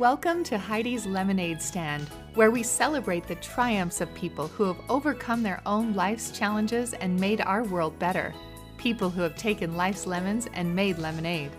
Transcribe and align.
Welcome 0.00 0.44
to 0.44 0.56
Heidi's 0.56 1.04
Lemonade 1.04 1.60
Stand, 1.60 2.08
where 2.32 2.50
we 2.50 2.62
celebrate 2.62 3.28
the 3.28 3.34
triumphs 3.34 4.00
of 4.00 4.14
people 4.14 4.48
who 4.48 4.64
have 4.64 4.78
overcome 4.88 5.42
their 5.42 5.60
own 5.66 5.92
life's 5.92 6.30
challenges 6.30 6.94
and 6.94 7.20
made 7.20 7.42
our 7.42 7.64
world 7.64 7.98
better. 7.98 8.32
People 8.78 9.10
who 9.10 9.20
have 9.20 9.36
taken 9.36 9.76
life's 9.76 10.06
lemons 10.06 10.48
and 10.54 10.74
made 10.74 10.96
lemonade. 10.96 11.50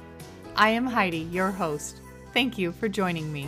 I 0.56 0.70
am 0.70 0.88
Heidi, 0.88 1.20
your 1.20 1.52
host. 1.52 2.02
Thank 2.34 2.58
you 2.58 2.72
for 2.72 2.90
joining 2.90 3.32
me. 3.32 3.48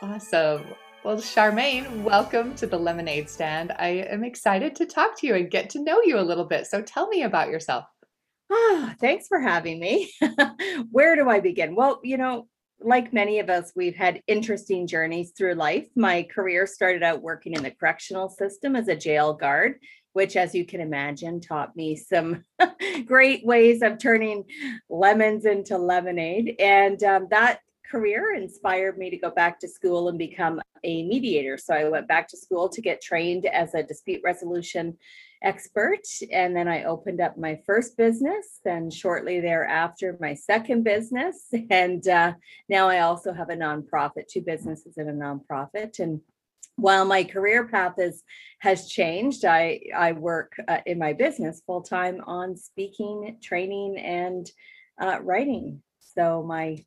Awesome. 0.00 0.64
Well, 1.02 1.16
Charmaine, 1.16 2.04
welcome 2.04 2.54
to 2.54 2.68
the 2.68 2.78
Lemonade 2.78 3.28
Stand. 3.28 3.72
I 3.80 4.06
am 4.12 4.22
excited 4.22 4.76
to 4.76 4.86
talk 4.86 5.18
to 5.18 5.26
you 5.26 5.34
and 5.34 5.50
get 5.50 5.70
to 5.70 5.82
know 5.82 6.02
you 6.02 6.20
a 6.20 6.22
little 6.22 6.44
bit. 6.44 6.68
So 6.68 6.80
tell 6.80 7.08
me 7.08 7.24
about 7.24 7.48
yourself. 7.48 7.84
Ah, 8.48 8.94
thanks 9.00 9.26
for 9.26 9.40
having 9.40 9.80
me. 9.80 10.12
Where 10.92 11.16
do 11.16 11.28
I 11.28 11.40
begin? 11.40 11.74
Well, 11.74 11.98
you 12.04 12.16
know, 12.16 12.46
like 12.84 13.12
many 13.12 13.38
of 13.38 13.50
us, 13.50 13.72
we've 13.74 13.96
had 13.96 14.22
interesting 14.26 14.86
journeys 14.86 15.32
through 15.36 15.54
life. 15.54 15.86
My 15.96 16.22
career 16.24 16.66
started 16.66 17.02
out 17.02 17.22
working 17.22 17.54
in 17.54 17.62
the 17.62 17.70
correctional 17.70 18.28
system 18.28 18.76
as 18.76 18.88
a 18.88 18.96
jail 18.96 19.34
guard, 19.34 19.78
which, 20.12 20.36
as 20.36 20.54
you 20.54 20.64
can 20.64 20.80
imagine, 20.80 21.40
taught 21.40 21.76
me 21.76 21.96
some 21.96 22.44
great 23.06 23.44
ways 23.44 23.82
of 23.82 23.98
turning 23.98 24.44
lemons 24.88 25.44
into 25.44 25.78
lemonade. 25.78 26.56
And 26.58 27.02
um, 27.02 27.28
that 27.30 27.60
career 27.92 28.34
inspired 28.34 28.96
me 28.96 29.10
to 29.10 29.18
go 29.18 29.30
back 29.30 29.60
to 29.60 29.68
school 29.68 30.08
and 30.08 30.18
become 30.18 30.60
a 30.82 31.04
mediator. 31.04 31.58
So 31.58 31.74
I 31.74 31.88
went 31.90 32.08
back 32.08 32.26
to 32.28 32.38
school 32.38 32.70
to 32.70 32.80
get 32.80 33.02
trained 33.02 33.44
as 33.44 33.74
a 33.74 33.82
dispute 33.82 34.22
resolution 34.24 34.96
expert. 35.42 36.00
And 36.32 36.56
then 36.56 36.68
I 36.68 36.84
opened 36.84 37.20
up 37.20 37.36
my 37.36 37.60
first 37.66 37.98
business. 37.98 38.60
Then 38.64 38.90
shortly 38.90 39.40
thereafter, 39.40 40.16
my 40.20 40.34
second 40.34 40.84
business. 40.84 41.52
And 41.70 42.06
uh, 42.08 42.32
now 42.68 42.88
I 42.88 43.00
also 43.00 43.32
have 43.32 43.50
a 43.50 43.56
nonprofit, 43.56 44.26
two 44.28 44.40
businesses 44.40 44.96
and 44.96 45.10
a 45.10 45.12
nonprofit. 45.12 45.98
And 45.98 46.20
while 46.76 47.04
my 47.04 47.24
career 47.24 47.68
path 47.68 47.94
is 47.98 48.22
has 48.60 48.88
changed, 48.88 49.44
I 49.44 49.80
I 49.94 50.12
work 50.12 50.52
uh, 50.66 50.80
in 50.86 50.98
my 50.98 51.12
business 51.12 51.62
full 51.66 51.82
time 51.82 52.22
on 52.26 52.56
speaking, 52.56 53.36
training, 53.42 53.98
and 53.98 54.50
uh, 55.00 55.18
writing. 55.22 55.82
So 56.00 56.42
my 56.42 56.84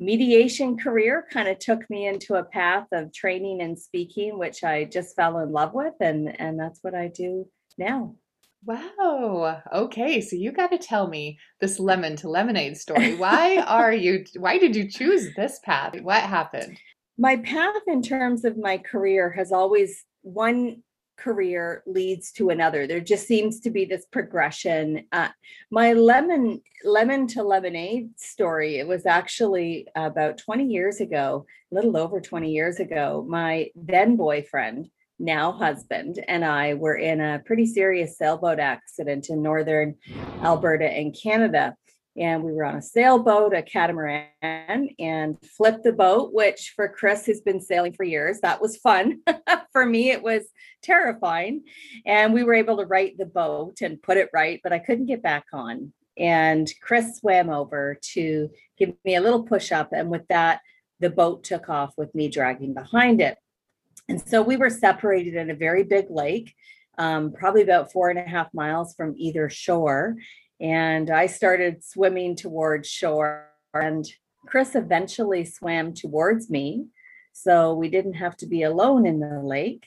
mediation 0.00 0.78
career 0.78 1.26
kind 1.30 1.46
of 1.46 1.58
took 1.58 1.88
me 1.90 2.08
into 2.08 2.34
a 2.34 2.44
path 2.44 2.86
of 2.92 3.12
training 3.12 3.60
and 3.60 3.78
speaking, 3.78 4.38
which 4.38 4.64
I 4.64 4.84
just 4.84 5.14
fell 5.14 5.38
in 5.38 5.52
love 5.52 5.74
with, 5.74 5.94
and 6.00 6.40
and 6.40 6.58
that's 6.58 6.80
what 6.82 6.94
I 6.94 7.08
do 7.08 7.46
now. 7.78 8.16
Wow. 8.64 9.62
Okay, 9.72 10.20
so 10.20 10.36
you 10.36 10.52
got 10.52 10.70
to 10.70 10.78
tell 10.78 11.08
me 11.08 11.38
this 11.60 11.78
lemon 11.78 12.16
to 12.16 12.28
lemonade 12.28 12.76
story. 12.76 13.14
Why 13.16 13.58
are 13.58 13.92
you 13.92 14.24
why 14.36 14.58
did 14.58 14.74
you 14.74 14.90
choose 14.90 15.34
this 15.36 15.60
path? 15.62 16.00
What 16.00 16.22
happened? 16.22 16.78
My 17.16 17.36
path 17.36 17.82
in 17.86 18.02
terms 18.02 18.44
of 18.44 18.56
my 18.56 18.78
career 18.78 19.30
has 19.30 19.52
always 19.52 20.04
one 20.22 20.82
career 21.20 21.82
leads 21.86 22.32
to 22.32 22.50
another. 22.50 22.86
There 22.86 23.00
just 23.00 23.26
seems 23.26 23.60
to 23.60 23.70
be 23.70 23.84
this 23.84 24.06
progression. 24.10 25.06
Uh, 25.12 25.28
my 25.70 25.92
lemon 25.92 26.62
lemon 26.84 27.26
to 27.28 27.42
lemonade 27.42 28.18
story. 28.18 28.78
It 28.78 28.88
was 28.88 29.06
actually 29.06 29.86
about 29.94 30.38
20 30.38 30.64
years 30.64 31.00
ago, 31.00 31.46
a 31.70 31.74
little 31.74 31.96
over 31.96 32.20
20 32.20 32.50
years 32.50 32.80
ago. 32.80 33.24
My 33.28 33.68
then 33.74 34.16
boyfriend 34.16 34.88
now 35.18 35.52
husband 35.52 36.24
and 36.26 36.44
I 36.44 36.74
were 36.74 36.96
in 36.96 37.20
a 37.20 37.42
pretty 37.44 37.66
serious 37.66 38.16
sailboat 38.16 38.58
accident 38.58 39.28
in 39.28 39.42
northern 39.42 39.96
Alberta 40.42 40.86
and 40.86 41.14
Canada. 41.14 41.76
And 42.16 42.42
we 42.42 42.52
were 42.52 42.64
on 42.64 42.76
a 42.76 42.82
sailboat, 42.82 43.54
a 43.54 43.62
catamaran, 43.62 44.88
and 44.98 45.38
flipped 45.56 45.84
the 45.84 45.92
boat, 45.92 46.32
which 46.32 46.72
for 46.74 46.88
Chris, 46.88 47.24
who's 47.24 47.40
been 47.40 47.60
sailing 47.60 47.92
for 47.92 48.04
years, 48.04 48.40
that 48.40 48.60
was 48.60 48.76
fun. 48.76 49.20
for 49.72 49.86
me, 49.86 50.10
it 50.10 50.22
was 50.22 50.42
terrifying. 50.82 51.62
And 52.04 52.34
we 52.34 52.42
were 52.42 52.54
able 52.54 52.78
to 52.78 52.84
right 52.84 53.16
the 53.16 53.26
boat 53.26 53.80
and 53.80 54.02
put 54.02 54.16
it 54.16 54.28
right, 54.34 54.60
but 54.62 54.72
I 54.72 54.80
couldn't 54.80 55.06
get 55.06 55.22
back 55.22 55.44
on. 55.52 55.92
And 56.18 56.70
Chris 56.82 57.18
swam 57.18 57.48
over 57.48 57.98
to 58.12 58.50
give 58.76 58.92
me 59.04 59.14
a 59.14 59.20
little 59.20 59.44
push 59.44 59.70
up. 59.70 59.90
And 59.92 60.10
with 60.10 60.26
that, 60.28 60.60
the 60.98 61.10
boat 61.10 61.44
took 61.44 61.68
off 61.68 61.94
with 61.96 62.14
me 62.14 62.28
dragging 62.28 62.74
behind 62.74 63.20
it. 63.20 63.38
And 64.08 64.20
so 64.20 64.42
we 64.42 64.56
were 64.56 64.70
separated 64.70 65.34
in 65.34 65.50
a 65.50 65.54
very 65.54 65.84
big 65.84 66.06
lake, 66.10 66.54
um, 66.98 67.32
probably 67.32 67.62
about 67.62 67.92
four 67.92 68.10
and 68.10 68.18
a 68.18 68.22
half 68.22 68.52
miles 68.52 68.94
from 68.94 69.14
either 69.16 69.48
shore. 69.48 70.16
And 70.60 71.10
I 71.10 71.26
started 71.26 71.82
swimming 71.82 72.36
towards 72.36 72.88
shore, 72.88 73.48
and 73.74 74.06
Chris 74.46 74.74
eventually 74.74 75.44
swam 75.44 75.94
towards 75.94 76.50
me. 76.50 76.86
So 77.32 77.74
we 77.74 77.88
didn't 77.88 78.14
have 78.14 78.36
to 78.38 78.46
be 78.46 78.62
alone 78.62 79.06
in 79.06 79.20
the 79.20 79.40
lake. 79.40 79.86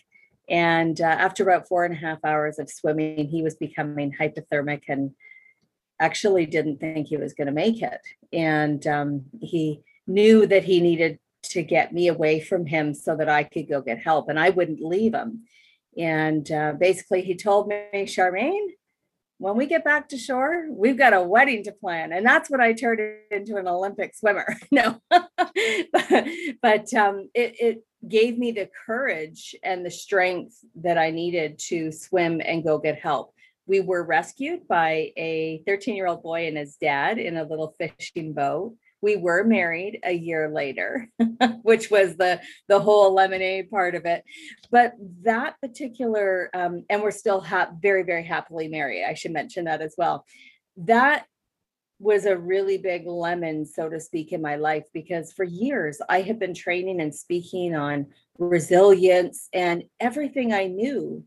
And 0.50 1.00
uh, 1.00 1.06
after 1.06 1.44
about 1.44 1.68
four 1.68 1.86
and 1.86 1.94
a 1.94 1.98
half 1.98 2.20
hours 2.24 2.60
of 2.60 2.70
swimming, 2.70 3.28
he 3.28 3.44
was 3.44 3.56
becoming 3.56 4.12
hypothermic 4.12 4.84
and 4.88 5.12
actually 6.00 6.46
didn't 6.46 6.80
think 6.80 7.08
he 7.08 7.18
was 7.18 7.34
going 7.34 7.48
to 7.48 7.54
make 7.54 7.82
it. 7.82 8.02
And 8.32 8.86
um, 8.88 9.26
he 9.40 9.82
knew 10.08 10.46
that 10.48 10.64
he 10.64 10.82
needed 10.82 11.20
to 11.44 11.64
get 11.64 11.94
me 11.94 12.08
away 12.08 12.40
from 12.40 12.66
him 12.66 12.94
so 12.94 13.16
that 13.16 13.30
I 13.30 13.44
could 13.44 13.70
go 13.70 13.82
get 13.82 14.00
help. 14.00 14.30
And 14.30 14.40
I 14.40 14.50
wouldn't 14.50 14.82
leave 14.82 15.14
him. 15.14 15.44
And 15.98 16.50
uh, 16.52 16.74
basically, 16.74 17.22
he 17.22 17.36
told 17.36 17.68
me, 17.68 17.86
Charmaine, 17.94 18.70
when 19.44 19.58
we 19.58 19.66
get 19.66 19.84
back 19.84 20.08
to 20.08 20.18
shore, 20.18 20.68
we've 20.70 20.98
got 20.98 21.14
a 21.14 21.22
wedding 21.22 21.66
to 21.66 21.74
plan. 21.74 22.14
And 22.14 22.26
that's 22.26 22.50
what 22.50 22.62
I 22.62 22.72
turned 22.72 23.02
into 23.30 23.58
an 23.58 23.68
Olympic 23.68 24.16
swimmer. 24.16 24.48
no, 24.72 25.02
but, 25.10 26.28
but 26.62 26.94
um, 26.94 27.30
it, 27.34 27.56
it 27.60 27.84
gave 28.08 28.38
me 28.38 28.54
the 28.54 28.70
courage 28.86 29.54
and 29.62 29.86
the 29.86 29.92
strength 29.92 30.56
that 30.76 30.98
I 30.98 31.10
needed 31.10 31.60
to 31.68 31.92
swim 31.92 32.42
and 32.44 32.64
go 32.64 32.78
get 32.78 33.00
help. 33.00 33.34
We 33.66 33.82
were 33.82 34.06
rescued 34.06 34.66
by 34.66 35.12
a 35.18 35.62
13 35.68 35.98
year 35.98 36.08
old 36.08 36.24
boy 36.24 36.48
and 36.48 36.56
his 36.56 36.78
dad 36.78 37.18
in 37.18 37.36
a 37.36 37.44
little 37.44 37.76
fishing 37.78 38.32
boat 38.32 38.76
we 39.04 39.18
were 39.18 39.44
married 39.44 40.00
a 40.04 40.14
year 40.14 40.50
later 40.50 41.10
which 41.62 41.92
was 41.92 42.16
the 42.16 42.40
the 42.70 42.80
whole 42.80 43.14
lemonade 43.14 43.70
part 43.70 43.94
of 43.94 44.06
it. 44.06 44.24
But 44.72 44.94
that 45.24 45.60
particular 45.62 46.50
um, 46.54 46.86
and 46.90 47.04
we're 47.04 47.12
still 47.12 47.42
ha- 47.42 47.72
very 47.80 48.04
very 48.04 48.24
happily 48.24 48.70
married 48.70 49.04
i 49.04 49.14
should 49.14 49.34
mention 49.34 49.66
that 49.66 49.82
as 49.82 49.94
well. 49.98 50.26
That 50.78 51.26
was 52.00 52.26
a 52.26 52.38
really 52.38 52.78
big 52.78 53.06
lemon 53.06 53.66
so 53.66 53.88
to 53.90 54.00
speak 54.00 54.32
in 54.32 54.42
my 54.42 54.56
life 54.56 54.84
because 54.94 55.32
for 55.32 55.44
years 55.44 56.02
i 56.10 56.22
had 56.22 56.40
been 56.40 56.54
training 56.54 57.00
and 57.00 57.14
speaking 57.14 57.76
on 57.76 58.08
resilience 58.40 59.48
and 59.54 59.84
everything 60.00 60.52
i 60.52 60.66
knew 60.66 61.24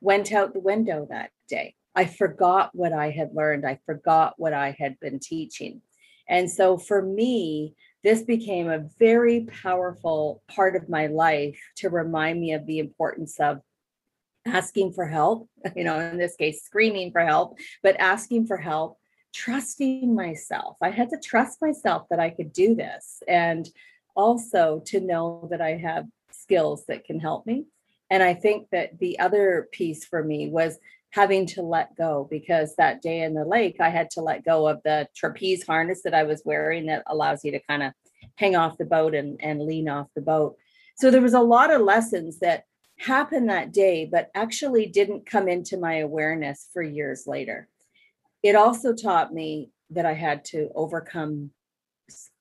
went 0.00 0.32
out 0.32 0.52
the 0.52 0.60
window 0.60 1.06
that 1.10 1.30
day. 1.48 1.74
I 1.94 2.04
forgot 2.04 2.70
what 2.74 2.92
i 2.92 3.10
had 3.10 3.34
learned. 3.34 3.66
I 3.66 3.80
forgot 3.86 4.34
what 4.36 4.52
i 4.52 4.76
had 4.78 5.00
been 5.00 5.18
teaching 5.18 5.80
and 6.28 6.50
so 6.50 6.78
for 6.78 7.02
me, 7.02 7.74
this 8.02 8.22
became 8.22 8.68
a 8.68 8.86
very 8.98 9.46
powerful 9.62 10.42
part 10.48 10.76
of 10.76 10.88
my 10.88 11.06
life 11.06 11.58
to 11.76 11.88
remind 11.88 12.40
me 12.40 12.52
of 12.52 12.66
the 12.66 12.78
importance 12.78 13.40
of 13.40 13.60
asking 14.46 14.92
for 14.92 15.06
help, 15.06 15.48
you 15.76 15.84
know, 15.84 15.98
in 15.98 16.18
this 16.18 16.36
case, 16.36 16.62
screaming 16.62 17.12
for 17.12 17.24
help, 17.24 17.58
but 17.82 17.96
asking 17.98 18.46
for 18.46 18.56
help, 18.56 18.98
trusting 19.32 20.14
myself. 20.14 20.76
I 20.82 20.90
had 20.90 21.10
to 21.10 21.18
trust 21.18 21.60
myself 21.60 22.06
that 22.10 22.20
I 22.20 22.30
could 22.30 22.52
do 22.52 22.74
this. 22.74 23.22
And 23.26 23.68
also 24.14 24.82
to 24.86 25.00
know 25.00 25.48
that 25.50 25.60
I 25.60 25.76
have 25.76 26.06
skills 26.30 26.84
that 26.86 27.04
can 27.04 27.20
help 27.20 27.46
me. 27.46 27.66
And 28.10 28.22
I 28.22 28.34
think 28.34 28.68
that 28.70 28.98
the 28.98 29.18
other 29.18 29.68
piece 29.72 30.04
for 30.04 30.22
me 30.22 30.48
was 30.48 30.78
having 31.14 31.46
to 31.46 31.62
let 31.62 31.94
go 31.94 32.26
because 32.28 32.74
that 32.74 33.00
day 33.00 33.22
in 33.22 33.34
the 33.34 33.44
lake, 33.44 33.76
I 33.78 33.88
had 33.88 34.10
to 34.10 34.20
let 34.20 34.44
go 34.44 34.66
of 34.66 34.82
the 34.82 35.06
trapeze 35.14 35.64
harness 35.64 36.02
that 36.02 36.12
I 36.12 36.24
was 36.24 36.42
wearing 36.44 36.86
that 36.86 37.04
allows 37.06 37.44
you 37.44 37.52
to 37.52 37.60
kind 37.60 37.84
of 37.84 37.92
hang 38.36 38.56
off 38.56 38.78
the 38.78 38.84
boat 38.84 39.14
and, 39.14 39.40
and 39.40 39.62
lean 39.62 39.88
off 39.88 40.08
the 40.16 40.20
boat. 40.20 40.56
So 40.96 41.12
there 41.12 41.22
was 41.22 41.34
a 41.34 41.40
lot 41.40 41.72
of 41.72 41.82
lessons 41.82 42.40
that 42.40 42.64
happened 42.98 43.48
that 43.48 43.72
day, 43.72 44.08
but 44.10 44.28
actually 44.34 44.86
didn't 44.86 45.24
come 45.24 45.46
into 45.46 45.78
my 45.78 45.98
awareness 45.98 46.68
for 46.72 46.82
years 46.82 47.28
later. 47.28 47.68
It 48.42 48.56
also 48.56 48.92
taught 48.92 49.32
me 49.32 49.70
that 49.90 50.06
I 50.06 50.14
had 50.14 50.44
to 50.46 50.68
overcome 50.74 51.52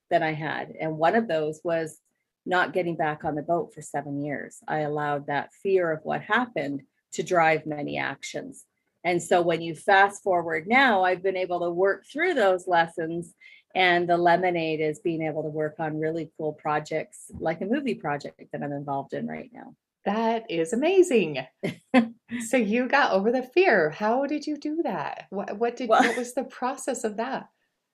that 0.09 0.23
I 0.23 0.33
had. 0.33 0.73
And 0.81 0.97
one 0.97 1.15
of 1.15 1.27
those 1.27 1.61
was 1.63 1.99
not 2.43 2.73
getting 2.73 2.95
back 2.95 3.23
on 3.23 3.35
the 3.35 3.43
boat 3.43 3.71
for 3.71 3.83
seven 3.83 4.25
years. 4.25 4.57
I 4.67 4.79
allowed 4.79 5.27
that 5.27 5.53
fear 5.61 5.91
of 5.91 5.99
what 6.01 6.21
happened 6.21 6.81
to 7.13 7.23
drive 7.23 7.65
many 7.65 7.97
actions. 7.97 8.65
And 9.03 9.21
so 9.21 9.41
when 9.41 9.61
you 9.61 9.75
fast 9.75 10.23
forward 10.23 10.67
now, 10.67 11.03
I've 11.03 11.23
been 11.23 11.37
able 11.37 11.59
to 11.61 11.69
work 11.69 12.05
through 12.11 12.35
those 12.35 12.67
lessons. 12.67 13.33
And 13.75 14.07
the 14.07 14.17
lemonade 14.17 14.81
is 14.81 14.99
being 14.99 15.23
able 15.23 15.43
to 15.43 15.49
work 15.49 15.75
on 15.79 15.99
really 15.99 16.31
cool 16.37 16.53
projects 16.53 17.31
like 17.39 17.61
a 17.61 17.65
movie 17.65 17.95
project 17.95 18.39
that 18.51 18.61
I'm 18.61 18.71
involved 18.71 19.13
in 19.13 19.27
right 19.27 19.49
now. 19.51 19.75
That 20.05 20.49
is 20.49 20.73
amazing. 20.73 21.45
so 22.47 22.57
you 22.57 22.87
got 22.87 23.13
over 23.13 23.31
the 23.31 23.41
fear. 23.41 23.89
How 23.89 24.25
did 24.25 24.45
you 24.45 24.57
do 24.57 24.81
that? 24.83 25.25
What 25.29 25.57
what 25.57 25.75
did 25.77 25.89
well, 25.89 26.03
what 26.03 26.17
was 26.17 26.33
the 26.33 26.43
process 26.43 27.03
of 27.03 27.17
that? 27.17 27.47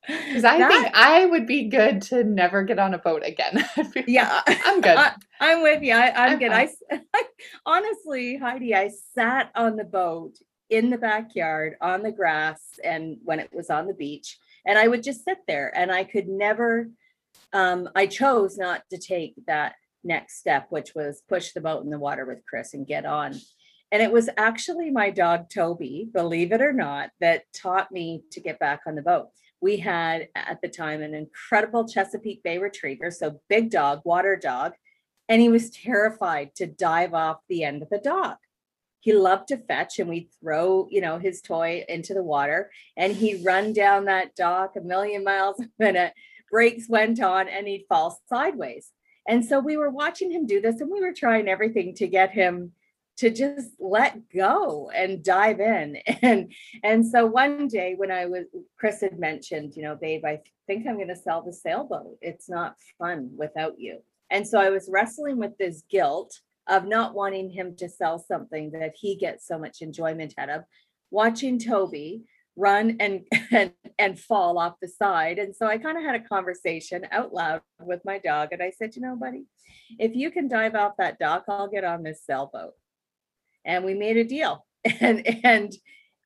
Because 0.07 0.43
I 0.45 0.57
That- 0.59 0.71
think 0.71 0.89
I 0.95 1.25
would 1.25 1.45
be 1.45 1.65
good 1.67 2.01
to 2.03 2.23
never 2.23 2.63
get 2.63 2.79
on 2.79 2.93
a 2.93 2.97
boat 2.97 3.23
again. 3.25 3.63
yeah, 4.07 4.41
I'm 4.47 4.81
good. 4.81 4.97
I, 4.97 5.13
I'm 5.39 5.61
with 5.61 5.83
you. 5.83 5.93
I, 5.93 6.07
I'm, 6.09 6.31
I'm 6.33 6.39
good. 6.39 6.51
I, 6.51 6.63
s- 6.63 6.83
honestly, 7.65 8.37
Heidi, 8.37 8.73
I 8.75 8.89
sat 9.13 9.51
on 9.55 9.75
the 9.75 9.83
boat 9.83 10.35
in 10.69 10.89
the 10.89 10.97
backyard 10.97 11.75
on 11.81 12.03
the 12.03 12.11
grass 12.11 12.79
and 12.83 13.17
when 13.23 13.39
it 13.39 13.49
was 13.53 13.69
on 13.69 13.87
the 13.87 13.93
beach, 13.93 14.37
and 14.65 14.77
I 14.77 14.87
would 14.87 15.03
just 15.03 15.25
sit 15.25 15.39
there 15.47 15.75
and 15.75 15.91
I 15.91 16.03
could 16.03 16.27
never, 16.27 16.89
um, 17.53 17.89
I 17.95 18.05
chose 18.07 18.57
not 18.57 18.83
to 18.91 18.97
take 18.97 19.33
that 19.47 19.75
next 20.03 20.39
step, 20.39 20.67
which 20.69 20.93
was 20.95 21.23
push 21.27 21.51
the 21.51 21.61
boat 21.61 21.83
in 21.83 21.89
the 21.89 21.99
water 21.99 22.25
with 22.25 22.45
Chris 22.47 22.73
and 22.73 22.87
get 22.87 23.05
on. 23.05 23.35
And 23.91 24.03
it 24.03 24.11
was 24.11 24.29
actually 24.37 24.91
my 24.91 25.09
dog 25.09 25.49
Toby, 25.49 26.07
believe 26.13 26.51
it 26.51 26.61
or 26.61 26.71
not, 26.73 27.09
that 27.19 27.43
taught 27.53 27.91
me 27.91 28.21
to 28.31 28.39
get 28.39 28.59
back 28.59 28.81
on 28.85 28.93
the 28.95 29.01
boat. 29.01 29.29
We 29.61 29.77
had 29.77 30.29
at 30.35 30.61
the 30.61 30.69
time 30.69 31.01
an 31.01 31.13
incredible 31.13 31.87
Chesapeake 31.87 32.43
Bay 32.43 32.57
Retriever, 32.57 33.11
so 33.11 33.41
big 33.49 33.69
dog, 33.69 34.01
water 34.05 34.35
dog, 34.35 34.73
and 35.27 35.41
he 35.41 35.49
was 35.49 35.69
terrified 35.69 36.55
to 36.55 36.65
dive 36.65 37.13
off 37.13 37.37
the 37.47 37.63
end 37.63 37.81
of 37.81 37.89
the 37.89 37.99
dock. 37.99 38.39
He 39.01 39.13
loved 39.13 39.47
to 39.49 39.57
fetch 39.57 39.99
and 39.99 40.09
we'd 40.09 40.29
throw, 40.41 40.87
you 40.89 41.01
know, 41.01 41.19
his 41.19 41.41
toy 41.41 41.85
into 41.87 42.13
the 42.13 42.23
water 42.23 42.69
and 42.97 43.15
he'd 43.15 43.45
run 43.45 43.71
down 43.71 44.05
that 44.05 44.35
dock 44.35 44.75
a 44.75 44.81
million 44.81 45.23
miles 45.23 45.59
a 45.61 45.69
minute. 45.79 46.13
Brakes 46.51 46.89
went 46.89 47.21
on 47.21 47.47
and 47.47 47.67
he'd 47.67 47.85
fall 47.87 48.19
sideways. 48.27 48.91
And 49.27 49.45
so 49.45 49.59
we 49.59 49.77
were 49.77 49.91
watching 49.91 50.31
him 50.31 50.45
do 50.45 50.59
this 50.59 50.81
and 50.81 50.91
we 50.91 50.99
were 50.99 51.13
trying 51.13 51.47
everything 51.47 51.93
to 51.95 52.07
get 52.07 52.31
him 52.31 52.73
to 53.19 53.29
just 53.29 53.71
let 53.79 54.29
go 54.33 54.89
and 54.95 55.23
dive 55.23 55.59
in. 55.59 55.97
And 56.21 56.51
and 56.83 57.05
so 57.05 57.25
one 57.25 57.67
day 57.67 57.95
when 57.95 58.11
I 58.11 58.25
was 58.25 58.45
Chris 58.77 59.01
had 59.01 59.19
mentioned, 59.19 59.73
you 59.75 59.83
know, 59.83 59.95
babe, 59.95 60.25
I 60.25 60.39
think 60.67 60.85
I'm 60.87 60.95
going 60.95 61.07
to 61.07 61.15
sell 61.15 61.41
the 61.41 61.53
sailboat. 61.53 62.17
It's 62.21 62.49
not 62.49 62.75
fun 62.97 63.31
without 63.37 63.79
you. 63.79 63.99
And 64.29 64.47
so 64.47 64.59
I 64.59 64.69
was 64.69 64.89
wrestling 64.91 65.37
with 65.37 65.57
this 65.57 65.83
guilt 65.89 66.39
of 66.67 66.85
not 66.85 67.13
wanting 67.13 67.49
him 67.49 67.75
to 67.77 67.89
sell 67.89 68.19
something 68.19 68.71
that 68.71 68.93
he 68.95 69.15
gets 69.15 69.47
so 69.47 69.57
much 69.57 69.81
enjoyment 69.81 70.33
out 70.37 70.49
of, 70.49 70.63
watching 71.09 71.57
Toby 71.57 72.23
run 72.55 72.97
and 72.99 73.25
and, 73.51 73.73
and 73.97 74.19
fall 74.19 74.57
off 74.59 74.75
the 74.81 74.87
side. 74.87 75.39
And 75.39 75.55
so 75.55 75.65
I 75.65 75.77
kind 75.77 75.97
of 75.97 76.03
had 76.03 76.15
a 76.15 76.27
conversation 76.27 77.07
out 77.11 77.33
loud 77.33 77.61
with 77.81 78.01
my 78.05 78.19
dog. 78.19 78.49
And 78.51 78.61
I 78.61 78.71
said, 78.71 78.95
you 78.95 79.01
know, 79.01 79.15
buddy, 79.15 79.45
if 79.97 80.15
you 80.15 80.31
can 80.31 80.47
dive 80.47 80.75
off 80.75 80.97
that 80.97 81.19
dock, 81.19 81.45
I'll 81.47 81.69
get 81.69 81.83
on 81.83 82.03
this 82.03 82.23
sailboat. 82.25 82.73
And 83.69 83.85
we 83.85 83.93
made 83.93 84.17
a 84.17 84.23
deal. 84.25 84.65
And 85.01 85.27
and 85.43 85.71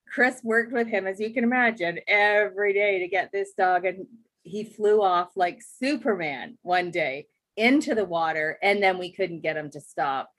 Chris 0.07 0.42
worked 0.44 0.72
with 0.72 0.88
him, 0.88 1.07
as 1.07 1.19
you 1.19 1.34
can 1.34 1.44
imagine, 1.44 2.00
every 2.07 2.72
day 2.74 3.00
to 3.00 3.07
get 3.07 3.31
this 3.31 3.51
dog. 3.57 3.84
And 3.84 4.06
he 4.44 4.63
flew 4.63 5.01
off 5.01 5.31
like 5.36 5.60
Superman 5.62 6.57
one 6.62 6.92
day 6.92 7.25
into 7.57 7.95
the 7.95 8.06
water, 8.06 8.57
and 8.62 8.81
then 8.81 9.00
we 9.00 9.12
couldn't 9.12 9.42
get 9.42 9.57
him 9.57 9.72
to 9.72 9.81
stop. 9.81 10.30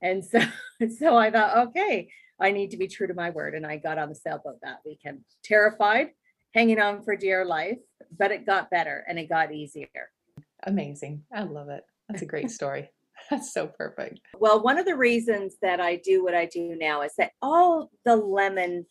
And 0.00 0.24
so, 0.24 0.40
so 0.98 1.16
I 1.16 1.30
thought, 1.30 1.68
okay, 1.68 2.08
I 2.40 2.52
need 2.52 2.70
to 2.70 2.76
be 2.76 2.86
true 2.86 3.08
to 3.08 3.14
my 3.14 3.30
word. 3.30 3.54
And 3.54 3.66
I 3.66 3.76
got 3.78 3.98
on 3.98 4.08
the 4.08 4.14
sailboat 4.14 4.58
that 4.62 4.80
weekend, 4.86 5.20
terrified, 5.42 6.10
hanging 6.54 6.80
on 6.80 7.02
for 7.02 7.16
dear 7.16 7.44
life, 7.44 7.78
but 8.16 8.30
it 8.30 8.46
got 8.46 8.70
better 8.70 9.04
and 9.08 9.18
it 9.18 9.28
got 9.28 9.52
easier. 9.52 9.88
Amazing. 10.62 11.24
I 11.32 11.42
love 11.42 11.68
it. 11.68 11.84
That's 12.08 12.22
a 12.22 12.26
great 12.26 12.50
story. 12.58 12.90
That's 13.30 13.52
so 13.52 13.66
perfect. 13.66 14.20
Well, 14.38 14.62
one 14.62 14.78
of 14.78 14.86
the 14.86 14.96
reasons 14.96 15.56
that 15.62 15.80
I 15.80 15.96
do 15.96 16.22
what 16.22 16.34
I 16.34 16.46
do 16.46 16.76
now 16.78 17.02
is 17.02 17.12
that 17.18 17.32
all 17.42 17.90
the 18.04 18.16
lemon 18.16 18.86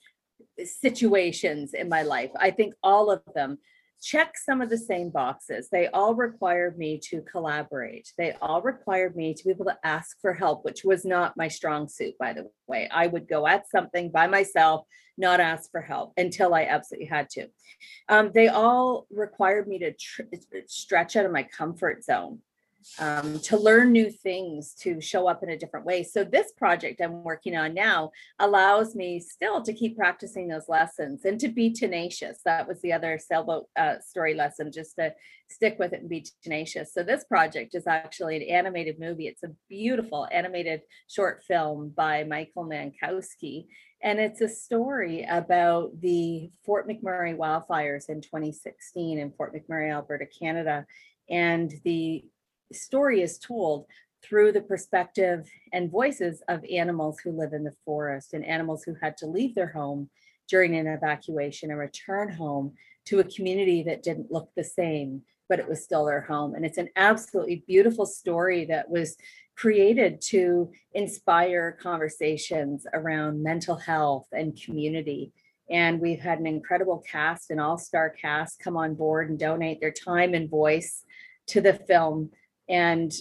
situations 0.64 1.74
in 1.74 1.90
my 1.90 2.02
life, 2.02 2.32
I 2.38 2.52
think 2.52 2.74
all 2.84 3.12
of 3.12 3.22
them 3.34 3.58
check 4.02 4.36
some 4.38 4.62
of 4.62 4.70
the 4.70 4.78
same 4.78 5.10
boxes. 5.10 5.70
They 5.72 5.88
all 5.88 6.16
required 6.16 6.78
me 6.78 7.00
to 7.10 7.22
collaborate. 7.22 8.12
They 8.18 8.34
all 8.42 8.62
required 8.62 9.16
me 9.16 9.34
to 9.34 9.44
be 9.44 9.52
able 9.52 9.66
to 9.66 9.78
ask 9.84 10.18
for 10.22 10.34
help, 10.34 10.66
which 10.66 10.84
was 10.84 11.06
not 11.06 11.38
my 11.38 11.48
strong 11.48 11.88
suit, 11.88 12.16
by 12.20 12.34
the 12.34 12.50
way. 12.68 12.90
I 12.92 13.08
would 13.08 13.28
go 13.28 13.48
at 13.48 13.70
something 13.70 14.12
by 14.12 14.28
myself, 14.28 14.86
not 15.18 15.40
ask 15.40 15.72
for 15.72 15.82
help 15.82 16.14
until 16.18 16.54
I 16.54 16.66
absolutely 16.66 17.08
had 17.08 17.30
to. 17.32 17.48
Um, 18.10 18.32
they 18.34 18.50
all 18.50 19.08
required 19.10 19.68
me 19.68 19.80
to 19.80 19.94
tr- 19.94 20.24
stretch 20.68 21.16
out 21.16 21.26
of 21.26 21.32
my 21.32 21.44
comfort 21.44 22.04
zone 22.04 22.42
um, 23.00 23.40
to 23.40 23.58
learn 23.58 23.92
new 23.92 24.10
things, 24.10 24.74
to 24.82 25.02
show 25.02 25.28
up 25.28 25.44
in 25.44 25.50
a 25.50 25.58
different 25.58 25.86
way. 25.86 26.04
So, 26.04 26.24
this 26.24 26.52
project 26.54 27.02
I'm 27.02 27.24
working 27.24 27.56
on 27.56 27.74
now 27.74 28.12
allows 28.40 28.96
me 28.96 29.20
still 29.20 29.62
to 29.64 29.74
keep 29.74 29.98
practicing 29.98 30.48
those 30.48 30.70
lessons 30.70 31.26
and 31.26 31.40
to 31.40 31.48
be 31.48 31.72
tenacious. 31.72 32.40
That 32.46 32.68
was 32.68 32.82
the 32.82 32.94
other 32.94 33.18
sailboat 33.18 33.68
uh, 33.76 34.00
story 34.00 34.34
lesson, 34.34 34.72
just 34.72 34.96
to 34.96 35.14
stick 35.50 35.78
with 35.78 35.94
it 35.94 36.02
and 36.02 36.10
be 36.10 36.26
tenacious. 36.44 36.94
So, 36.94 37.04
this 37.04 37.24
project 37.26 37.76
is 37.76 37.88
actually 37.88 38.38
an 38.38 38.44
animated 38.44 39.00
movie. 39.00 39.28
It's 39.28 39.44
a 39.44 39.56
beautiful 39.70 40.28
animated 40.32 40.82
short 41.08 41.44
film 41.44 41.90
by 41.96 42.24
Michael 42.24 42.66
Mankowski. 42.66 43.66
And 44.02 44.20
it's 44.20 44.42
a 44.42 44.48
story 44.48 45.26
about 45.28 46.00
the 46.00 46.52
Fort 46.64 46.88
McMurray 46.88 47.36
wildfires 47.36 48.10
in 48.10 48.22
2016 48.22 49.18
in 49.18 49.32
Fort 49.32 49.54
McMurray, 49.56 49.92
Alberta, 49.92 50.28
Canada. 50.28 50.86
And 51.30 51.74
the 51.84 52.26
story 52.74 53.22
is 53.22 53.38
told 53.38 53.86
through 54.24 54.52
the 54.52 54.62
perspective 54.62 55.50
and 55.72 55.92
voices 55.92 56.42
of 56.48 56.66
animals 56.72 57.20
who 57.20 57.32
live 57.32 57.54
in 57.54 57.64
the 57.64 57.76
forest 57.86 58.34
and 58.34 58.44
animals 58.46 58.84
who 58.84 58.96
had 59.02 59.16
to 59.18 59.28
leave 59.28 59.54
their 59.54 59.72
home 59.72 60.10
during 60.48 60.76
an 60.76 60.88
evacuation 60.88 61.70
and 61.70 61.80
return 61.80 62.32
home 62.32 62.74
to 63.06 63.20
a 63.20 63.24
community 63.24 63.84
that 63.84 64.04
didn't 64.04 64.32
look 64.32 64.50
the 64.56 64.64
same, 64.64 65.22
but 65.48 65.60
it 65.60 65.68
was 65.68 65.84
still 65.84 66.06
their 66.06 66.22
home. 66.22 66.56
And 66.56 66.66
it's 66.66 66.78
an 66.78 66.90
absolutely 66.96 67.64
beautiful 67.68 68.06
story 68.06 68.66
that 68.66 68.90
was 68.90 69.16
created 69.56 70.22
to 70.22 70.72
inspire 70.94 71.78
conversations 71.82 72.86
around 72.94 73.44
mental 73.44 73.76
health 73.76 74.28
and 74.32 74.60
community. 74.60 75.32
And 75.70 76.00
we've 76.00 76.20
had 76.20 76.40
an 76.40 76.48
incredible 76.48 77.04
cast, 77.10 77.52
an 77.52 77.60
all 77.60 77.78
star 77.78 78.10
cast 78.10 78.60
come 78.60 78.76
on 78.76 78.96
board 78.96 79.30
and 79.30 79.40
donate 79.40 79.80
their 79.80 79.92
time 79.92 80.34
and 80.34 80.50
voice 80.50 81.04
to 81.48 81.62
the 81.62 81.74
film 81.74 82.32
and 82.70 83.12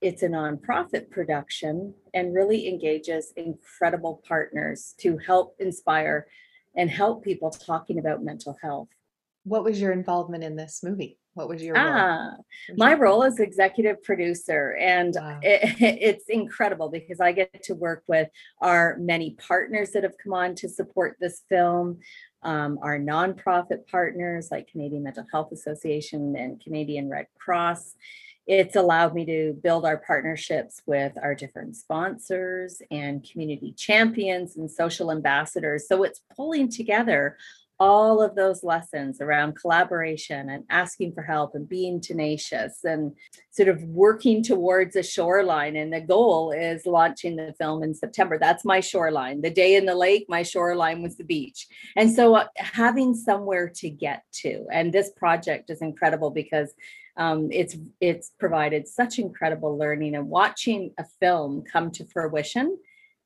it's 0.00 0.22
a 0.22 0.28
nonprofit 0.28 1.10
production 1.10 1.94
and 2.14 2.34
really 2.34 2.68
engages 2.68 3.32
incredible 3.36 4.22
partners 4.26 4.94
to 4.98 5.18
help 5.18 5.56
inspire 5.58 6.26
and 6.76 6.90
help 6.90 7.22
people 7.22 7.50
talking 7.50 7.98
about 7.98 8.24
mental 8.24 8.56
health. 8.62 8.88
What 9.44 9.64
was 9.64 9.80
your 9.80 9.92
involvement 9.92 10.44
in 10.44 10.56
this 10.56 10.80
movie? 10.82 11.18
What 11.34 11.48
was 11.48 11.62
your 11.62 11.74
role? 11.76 11.84
Ah, 11.86 12.30
What 12.68 12.78
my 12.78 12.94
role 12.94 13.22
as 13.22 13.38
executive 13.38 14.02
producer, 14.02 14.76
and 14.80 15.14
Wow. 15.16 15.38
it, 15.42 15.60
it's 15.80 16.28
incredible 16.28 16.90
because 16.90 17.20
I 17.20 17.32
get 17.32 17.62
to 17.64 17.74
work 17.74 18.02
with 18.08 18.28
our 18.60 18.96
many 18.98 19.36
partners 19.36 19.90
that 19.92 20.02
have 20.02 20.18
come 20.22 20.32
on 20.32 20.54
to 20.56 20.68
support 20.68 21.16
this 21.20 21.42
film, 21.48 21.98
um, 22.42 22.78
our 22.82 22.98
nonprofit 22.98 23.86
partners 23.86 24.48
like 24.50 24.68
Canadian 24.68 25.02
Mental 25.04 25.26
Health 25.30 25.52
Association 25.52 26.34
and 26.36 26.60
Canadian 26.60 27.08
Red 27.08 27.26
Cross. 27.38 27.94
It's 28.52 28.74
allowed 28.74 29.14
me 29.14 29.24
to 29.26 29.56
build 29.62 29.84
our 29.84 29.98
partnerships 29.98 30.82
with 30.84 31.12
our 31.22 31.36
different 31.36 31.76
sponsors 31.76 32.82
and 32.90 33.22
community 33.22 33.72
champions 33.76 34.56
and 34.56 34.68
social 34.68 35.12
ambassadors. 35.12 35.86
So 35.86 36.02
it's 36.02 36.20
pulling 36.34 36.68
together 36.68 37.36
all 37.80 38.22
of 38.22 38.34
those 38.34 38.62
lessons 38.62 39.22
around 39.22 39.56
collaboration 39.56 40.50
and 40.50 40.64
asking 40.68 41.14
for 41.14 41.22
help 41.22 41.54
and 41.54 41.66
being 41.66 41.98
tenacious 41.98 42.84
and 42.84 43.12
sort 43.50 43.68
of 43.68 43.82
working 43.84 44.42
towards 44.42 44.96
a 44.96 45.02
shoreline. 45.02 45.76
And 45.76 45.90
the 45.90 46.02
goal 46.02 46.52
is 46.52 46.84
launching 46.84 47.36
the 47.36 47.54
film 47.58 47.82
in 47.82 47.94
September. 47.94 48.38
That's 48.38 48.66
my 48.66 48.80
shoreline. 48.80 49.40
The 49.40 49.50
day 49.50 49.76
in 49.76 49.86
the 49.86 49.94
lake, 49.94 50.26
my 50.28 50.42
shoreline 50.42 51.02
was 51.02 51.16
the 51.16 51.24
beach. 51.24 51.66
And 51.96 52.12
so 52.12 52.34
uh, 52.34 52.48
having 52.56 53.14
somewhere 53.14 53.72
to 53.76 53.88
get 53.88 54.24
to, 54.42 54.66
and 54.70 54.92
this 54.92 55.10
project 55.16 55.70
is 55.70 55.80
incredible 55.80 56.30
because 56.30 56.74
um, 57.16 57.48
it's 57.50 57.76
it's 58.00 58.32
provided 58.38 58.86
such 58.86 59.18
incredible 59.18 59.76
learning 59.76 60.14
and 60.14 60.28
watching 60.28 60.92
a 60.98 61.04
film 61.18 61.62
come 61.62 61.90
to 61.92 62.06
fruition 62.06 62.78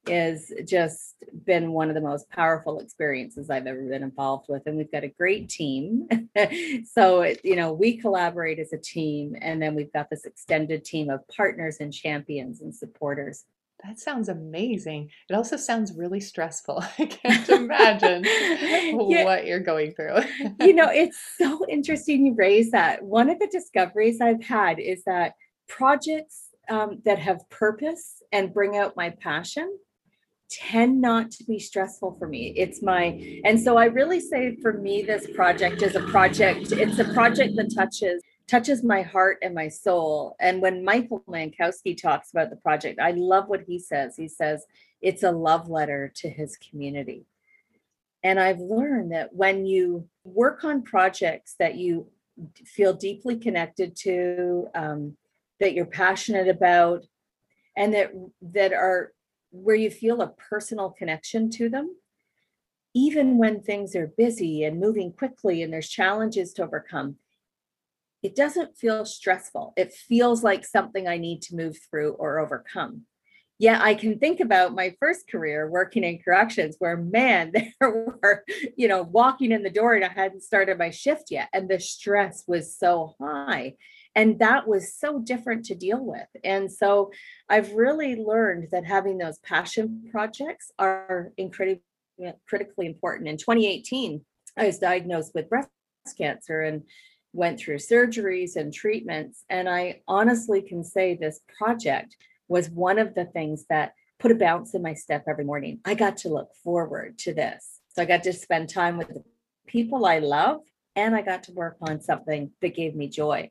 is 0.08 0.52
just 0.66 1.14
been 1.44 1.72
one 1.72 1.88
of 1.88 1.94
the 1.94 2.00
most 2.00 2.28
powerful 2.30 2.78
experiences 2.80 3.50
I've 3.50 3.66
ever 3.66 3.82
been 3.82 4.02
involved 4.02 4.46
with. 4.48 4.62
And 4.66 4.76
we've 4.76 4.90
got 4.92 5.04
a 5.04 5.08
great 5.08 5.48
team. 5.48 6.08
so, 6.92 7.32
you 7.42 7.56
know, 7.56 7.72
we 7.72 7.96
collaborate 7.96 8.58
as 8.58 8.72
a 8.72 8.78
team, 8.78 9.36
and 9.40 9.60
then 9.60 9.74
we've 9.74 9.92
got 9.92 10.10
this 10.10 10.24
extended 10.24 10.84
team 10.84 11.10
of 11.10 11.26
partners 11.28 11.78
and 11.80 11.92
champions 11.92 12.60
and 12.60 12.74
supporters. 12.74 13.44
That 13.84 13.98
sounds 13.98 14.28
amazing. 14.30 15.10
It 15.28 15.34
also 15.34 15.56
sounds 15.56 15.92
really 15.94 16.20
stressful. 16.20 16.82
I 16.98 17.04
can't 17.06 17.48
imagine 17.48 18.24
Yeah. 18.24 19.24
what 19.24 19.46
you're 19.46 19.60
going 19.60 19.92
through. 19.92 20.18
you 20.60 20.74
know, 20.74 20.88
it's 20.90 21.18
so 21.38 21.66
interesting 21.68 22.26
you 22.26 22.34
raise 22.34 22.70
that. 22.70 23.02
One 23.02 23.28
of 23.28 23.38
the 23.38 23.48
discoveries 23.48 24.20
I've 24.20 24.42
had 24.42 24.78
is 24.78 25.04
that 25.04 25.34
projects 25.68 26.44
um, 26.70 27.02
that 27.04 27.18
have 27.18 27.48
purpose 27.50 28.22
and 28.32 28.54
bring 28.54 28.76
out 28.76 28.96
my 28.96 29.10
passion 29.10 29.76
tend 30.50 31.00
not 31.00 31.30
to 31.32 31.44
be 31.44 31.58
stressful 31.58 32.16
for 32.18 32.28
me. 32.28 32.54
It's 32.56 32.82
my, 32.82 33.40
and 33.44 33.60
so 33.60 33.76
I 33.76 33.86
really 33.86 34.20
say 34.20 34.56
for 34.62 34.74
me, 34.74 35.02
this 35.02 35.26
project 35.34 35.82
is 35.82 35.96
a 35.96 36.02
project, 36.02 36.72
it's 36.72 36.98
a 36.98 37.12
project 37.12 37.56
that 37.56 37.74
touches 37.74 38.22
touches 38.46 38.84
my 38.84 39.00
heart 39.00 39.38
and 39.42 39.54
my 39.54 39.68
soul. 39.68 40.36
And 40.38 40.60
when 40.60 40.84
Michael 40.84 41.24
Mankowski 41.26 42.00
talks 42.00 42.30
about 42.30 42.50
the 42.50 42.56
project, 42.56 43.00
I 43.00 43.12
love 43.12 43.48
what 43.48 43.62
he 43.66 43.78
says. 43.78 44.16
He 44.16 44.28
says 44.28 44.66
it's 45.00 45.22
a 45.22 45.30
love 45.30 45.70
letter 45.70 46.12
to 46.16 46.28
his 46.28 46.58
community. 46.58 47.24
And 48.22 48.38
I've 48.38 48.60
learned 48.60 49.12
that 49.12 49.34
when 49.34 49.64
you 49.64 50.08
work 50.24 50.62
on 50.62 50.82
projects 50.82 51.54
that 51.58 51.76
you 51.76 52.08
feel 52.66 52.92
deeply 52.92 53.36
connected 53.36 53.96
to, 53.96 54.68
um, 54.74 55.16
that 55.60 55.72
you're 55.72 55.86
passionate 55.86 56.48
about, 56.48 57.06
and 57.76 57.94
that 57.94 58.12
that 58.42 58.72
are 58.72 59.13
where 59.54 59.76
you 59.76 59.90
feel 59.90 60.20
a 60.20 60.32
personal 60.32 60.90
connection 60.90 61.48
to 61.48 61.68
them, 61.68 61.96
even 62.92 63.38
when 63.38 63.60
things 63.60 63.94
are 63.94 64.12
busy 64.16 64.64
and 64.64 64.80
moving 64.80 65.12
quickly 65.12 65.62
and 65.62 65.72
there's 65.72 65.88
challenges 65.88 66.52
to 66.54 66.64
overcome, 66.64 67.16
it 68.22 68.34
doesn't 68.34 68.76
feel 68.76 69.04
stressful. 69.04 69.74
It 69.76 69.92
feels 69.92 70.42
like 70.42 70.64
something 70.64 71.06
I 71.06 71.18
need 71.18 71.42
to 71.42 71.56
move 71.56 71.78
through 71.90 72.12
or 72.14 72.38
overcome. 72.38 73.02
Yeah, 73.58 73.80
I 73.80 73.94
can 73.94 74.18
think 74.18 74.40
about 74.40 74.74
my 74.74 74.94
first 74.98 75.30
career 75.30 75.70
working 75.70 76.02
in 76.02 76.18
corrections 76.18 76.76
where, 76.80 76.96
man, 76.96 77.52
there 77.54 77.72
were, 77.80 78.44
you 78.76 78.88
know, 78.88 79.02
walking 79.02 79.52
in 79.52 79.62
the 79.62 79.70
door 79.70 79.94
and 79.94 80.04
I 80.04 80.08
hadn't 80.08 80.42
started 80.42 80.78
my 80.78 80.90
shift 80.90 81.30
yet. 81.30 81.48
And 81.52 81.68
the 81.68 81.78
stress 81.78 82.42
was 82.48 82.76
so 82.76 83.14
high 83.20 83.74
and 84.14 84.38
that 84.38 84.68
was 84.68 84.94
so 84.94 85.18
different 85.18 85.64
to 85.66 85.74
deal 85.74 86.04
with. 86.04 86.28
And 86.42 86.70
so 86.70 87.10
i've 87.48 87.72
really 87.72 88.16
learned 88.16 88.68
that 88.72 88.84
having 88.84 89.18
those 89.18 89.38
passion 89.38 90.08
projects 90.10 90.70
are 90.78 91.32
incredibly 91.36 91.82
critically 92.48 92.86
important. 92.86 93.28
In 93.28 93.36
2018 93.36 94.24
i 94.56 94.66
was 94.66 94.78
diagnosed 94.78 95.32
with 95.34 95.48
breast 95.48 95.68
cancer 96.16 96.60
and 96.60 96.82
went 97.32 97.58
through 97.58 97.78
surgeries 97.78 98.54
and 98.56 98.72
treatments 98.72 99.44
and 99.48 99.68
i 99.68 100.00
honestly 100.06 100.62
can 100.62 100.84
say 100.84 101.14
this 101.14 101.40
project 101.58 102.16
was 102.46 102.70
one 102.70 102.98
of 102.98 103.14
the 103.14 103.24
things 103.24 103.64
that 103.68 103.94
put 104.20 104.30
a 104.30 104.34
bounce 104.36 104.74
in 104.74 104.82
my 104.82 104.94
step 104.94 105.24
every 105.28 105.44
morning. 105.44 105.80
I 105.84 105.94
got 105.94 106.18
to 106.18 106.28
look 106.28 106.54
forward 106.62 107.18
to 107.18 107.34
this. 107.34 107.80
So 107.88 108.02
i 108.02 108.04
got 108.04 108.22
to 108.24 108.32
spend 108.32 108.68
time 108.68 108.96
with 108.98 109.08
the 109.08 109.24
people 109.66 110.04
i 110.06 110.18
love 110.18 110.60
and 110.94 111.14
i 111.16 111.22
got 111.22 111.42
to 111.44 111.52
work 111.52 111.76
on 111.80 112.00
something 112.00 112.50
that 112.60 112.74
gave 112.74 112.94
me 112.94 113.08
joy 113.08 113.50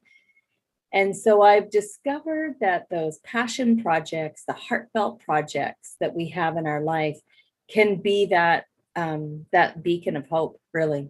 and 0.94 1.18
so 1.18 1.42
I've 1.42 1.72
discovered 1.72 2.56
that 2.62 2.88
those 2.90 3.18
passion 3.20 3.82
projects, 3.82 4.44
the 4.46 4.54
heartfelt 4.54 5.22
projects 5.22 5.96
that 6.00 6.14
we 6.14 6.30
have 6.30 6.56
in 6.56 6.68
our 6.68 6.82
life, 6.82 7.20
can 7.68 7.96
be 7.96 8.28
that 8.28 8.66
um, 8.96 9.48
that 9.52 9.82
beacon 9.82 10.16
of 10.16 10.28
hope. 10.28 10.60
Really. 10.72 11.10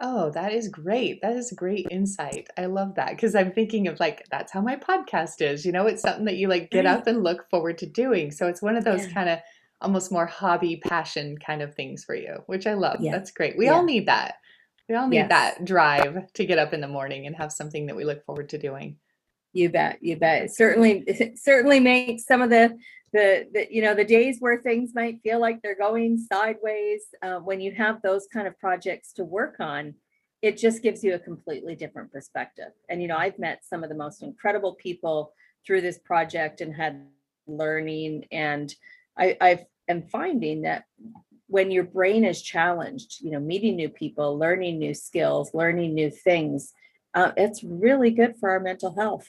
Oh, 0.00 0.30
that 0.30 0.52
is 0.52 0.68
great. 0.68 1.20
That 1.22 1.36
is 1.36 1.52
great 1.52 1.88
insight. 1.90 2.48
I 2.56 2.66
love 2.66 2.94
that 2.94 3.10
because 3.10 3.34
I'm 3.34 3.52
thinking 3.52 3.88
of 3.88 4.00
like 4.00 4.24
that's 4.30 4.52
how 4.52 4.60
my 4.60 4.76
podcast 4.76 5.42
is. 5.42 5.66
You 5.66 5.72
know, 5.72 5.86
it's 5.86 6.02
something 6.02 6.24
that 6.24 6.36
you 6.36 6.48
like 6.48 6.70
get 6.70 6.86
up 6.86 7.06
and 7.06 7.22
look 7.22 7.50
forward 7.50 7.78
to 7.78 7.86
doing. 7.86 8.30
So 8.30 8.46
it's 8.46 8.62
one 8.62 8.76
of 8.76 8.84
those 8.84 9.06
yeah. 9.06 9.12
kind 9.12 9.28
of 9.28 9.40
almost 9.80 10.10
more 10.10 10.26
hobby 10.26 10.76
passion 10.76 11.36
kind 11.38 11.62
of 11.62 11.74
things 11.74 12.04
for 12.04 12.14
you, 12.14 12.42
which 12.46 12.66
I 12.66 12.74
love. 12.74 13.00
Yeah. 13.00 13.12
That's 13.12 13.30
great. 13.30 13.58
We 13.58 13.66
yeah. 13.66 13.74
all 13.74 13.84
need 13.84 14.06
that. 14.06 14.36
We 14.88 14.94
all 14.94 15.08
need 15.08 15.16
yes. 15.16 15.28
that 15.28 15.64
drive 15.64 16.32
to 16.32 16.46
get 16.46 16.58
up 16.58 16.72
in 16.72 16.80
the 16.80 16.88
morning 16.88 17.26
and 17.26 17.36
have 17.36 17.52
something 17.52 17.86
that 17.86 17.96
we 17.96 18.04
look 18.04 18.24
forward 18.24 18.48
to 18.50 18.58
doing. 18.58 18.96
You 19.52 19.70
bet, 19.70 19.98
you 20.02 20.16
bet. 20.16 20.44
It 20.44 20.50
certainly, 20.52 21.04
it 21.06 21.38
certainly 21.42 21.80
makes 21.80 22.24
some 22.24 22.40
of 22.40 22.50
the, 22.50 22.76
the, 23.12 23.46
the, 23.52 23.66
you 23.70 23.82
know, 23.82 23.94
the 23.94 24.04
days 24.04 24.38
where 24.40 24.60
things 24.60 24.92
might 24.94 25.20
feel 25.22 25.40
like 25.40 25.60
they're 25.62 25.76
going 25.76 26.18
sideways. 26.18 27.02
Uh, 27.22 27.38
when 27.38 27.60
you 27.60 27.72
have 27.72 28.00
those 28.02 28.26
kind 28.32 28.46
of 28.46 28.58
projects 28.58 29.12
to 29.14 29.24
work 29.24 29.56
on, 29.60 29.94
it 30.42 30.56
just 30.56 30.82
gives 30.82 31.02
you 31.02 31.14
a 31.14 31.18
completely 31.18 31.74
different 31.74 32.12
perspective. 32.12 32.72
And 32.88 33.02
you 33.02 33.08
know, 33.08 33.16
I've 33.16 33.38
met 33.38 33.64
some 33.64 33.82
of 33.82 33.88
the 33.88 33.96
most 33.96 34.22
incredible 34.22 34.74
people 34.74 35.32
through 35.66 35.80
this 35.80 35.98
project 35.98 36.60
and 36.60 36.74
had 36.74 37.06
learning, 37.46 38.26
and 38.30 38.72
I, 39.16 39.36
I 39.40 39.66
am 39.88 40.02
finding 40.02 40.62
that 40.62 40.84
when 41.48 41.70
your 41.70 41.84
brain 41.84 42.24
is 42.24 42.42
challenged, 42.42 43.20
you 43.20 43.30
know, 43.30 43.40
meeting 43.40 43.76
new 43.76 43.88
people, 43.88 44.38
learning 44.38 44.78
new 44.78 44.94
skills, 44.94 45.52
learning 45.54 45.94
new 45.94 46.10
things, 46.10 46.72
uh, 47.14 47.32
it's 47.36 47.64
really 47.64 48.10
good 48.10 48.36
for 48.38 48.50
our 48.50 48.60
mental 48.60 48.94
health. 48.94 49.28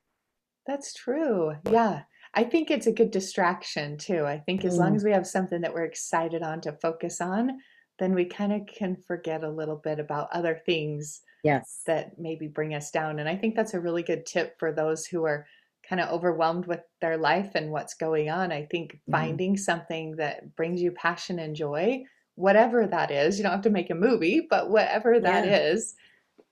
That's 0.66 0.92
true. 0.92 1.54
Yeah. 1.70 2.02
I 2.34 2.44
think 2.44 2.70
it's 2.70 2.88
a 2.88 2.92
good 2.92 3.12
distraction 3.12 3.96
too. 3.96 4.26
I 4.26 4.38
think 4.38 4.64
as 4.64 4.74
mm. 4.74 4.80
long 4.80 4.96
as 4.96 5.04
we 5.04 5.12
have 5.12 5.26
something 5.26 5.60
that 5.60 5.72
we're 5.72 5.84
excited 5.84 6.42
on 6.42 6.60
to 6.62 6.72
focus 6.72 7.20
on, 7.20 7.60
then 7.98 8.14
we 8.14 8.24
kind 8.24 8.52
of 8.52 8.66
can 8.66 8.96
forget 8.96 9.44
a 9.44 9.48
little 9.48 9.76
bit 9.76 10.00
about 10.00 10.28
other 10.32 10.60
things 10.66 11.22
yes 11.44 11.82
that 11.86 12.18
maybe 12.18 12.48
bring 12.48 12.74
us 12.74 12.90
down 12.90 13.20
and 13.20 13.28
i 13.28 13.36
think 13.36 13.54
that's 13.54 13.74
a 13.74 13.80
really 13.80 14.02
good 14.02 14.26
tip 14.26 14.58
for 14.58 14.72
those 14.72 15.06
who 15.06 15.24
are 15.24 15.46
kind 15.88 16.00
of 16.00 16.10
overwhelmed 16.10 16.66
with 16.66 16.80
their 17.00 17.16
life 17.16 17.52
and 17.54 17.70
what's 17.70 17.94
going 17.94 18.30
on, 18.30 18.52
I 18.52 18.66
think 18.70 18.94
mm-hmm. 18.94 19.12
finding 19.12 19.56
something 19.56 20.16
that 20.16 20.56
brings 20.56 20.80
you 20.80 20.92
passion 20.92 21.38
and 21.38 21.54
joy, 21.54 22.04
whatever 22.34 22.86
that 22.86 23.10
is, 23.10 23.38
you 23.38 23.42
don't 23.42 23.52
have 23.52 23.62
to 23.62 23.70
make 23.70 23.90
a 23.90 23.94
movie, 23.94 24.46
but 24.48 24.70
whatever 24.70 25.20
that 25.20 25.46
yeah. 25.46 25.56
is, 25.56 25.94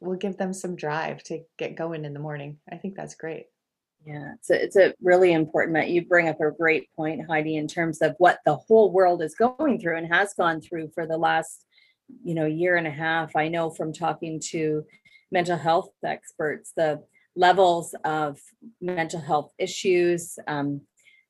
will 0.00 0.16
give 0.16 0.36
them 0.36 0.52
some 0.52 0.76
drive 0.76 1.22
to 1.22 1.40
get 1.58 1.76
going 1.76 2.04
in 2.04 2.12
the 2.12 2.20
morning. 2.20 2.58
I 2.70 2.76
think 2.76 2.96
that's 2.96 3.14
great. 3.14 3.46
Yeah, 4.04 4.32
it's 4.34 4.50
a, 4.50 4.62
it's 4.62 4.76
a 4.76 4.94
really 5.00 5.32
important. 5.32 5.76
that 5.76 5.90
You 5.90 6.04
bring 6.04 6.28
up 6.28 6.40
a 6.40 6.50
great 6.50 6.92
point, 6.96 7.24
Heidi, 7.28 7.56
in 7.56 7.68
terms 7.68 8.02
of 8.02 8.16
what 8.18 8.40
the 8.44 8.56
whole 8.56 8.90
world 8.90 9.22
is 9.22 9.36
going 9.36 9.78
through 9.78 9.96
and 9.96 10.12
has 10.12 10.34
gone 10.34 10.60
through 10.60 10.90
for 10.92 11.06
the 11.06 11.16
last, 11.16 11.64
you 12.24 12.34
know, 12.34 12.46
year 12.46 12.76
and 12.76 12.86
a 12.86 12.90
half. 12.90 13.36
I 13.36 13.46
know 13.46 13.70
from 13.70 13.92
talking 13.92 14.40
to 14.50 14.84
mental 15.30 15.56
health 15.56 15.90
experts, 16.04 16.72
the 16.76 17.02
levels 17.34 17.94
of 18.04 18.40
mental 18.80 19.20
health 19.20 19.52
issues, 19.58 20.38
um, 20.46 20.82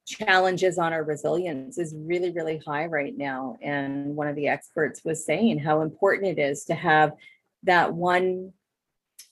challenges 0.07 0.79
on 0.79 0.93
our 0.93 1.05
resilience 1.05 1.79
is 1.79 1.95
really, 1.97 2.31
really 2.33 2.61
high 2.67 2.87
right 2.87 3.17
now. 3.17 3.57
And 3.63 4.17
one 4.17 4.27
of 4.27 4.35
the 4.35 4.49
experts 4.49 5.05
was 5.05 5.25
saying 5.25 5.61
how 5.61 5.83
important 5.83 6.39
it 6.39 6.43
is 6.43 6.65
to 6.65 6.75
have 6.75 7.13
that 7.63 7.95
one 7.95 8.53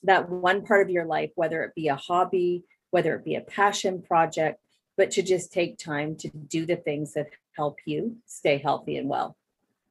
that 0.02 0.30
one 0.30 0.64
part 0.64 0.80
of 0.80 0.90
your 0.90 1.04
life, 1.04 1.30
whether 1.34 1.62
it 1.62 1.74
be 1.74 1.88
a 1.88 1.96
hobby, 1.96 2.64
whether 2.90 3.14
it 3.14 3.24
be 3.24 3.34
a 3.34 3.42
passion 3.42 4.00
project, 4.00 4.58
but 4.96 5.10
to 5.10 5.22
just 5.22 5.52
take 5.52 5.76
time 5.78 6.16
to 6.16 6.28
do 6.28 6.64
the 6.64 6.76
things 6.76 7.12
that 7.12 7.26
help 7.54 7.78
you 7.84 8.16
stay 8.24 8.56
healthy 8.56 8.96
and 8.96 9.08
well. 9.08 9.36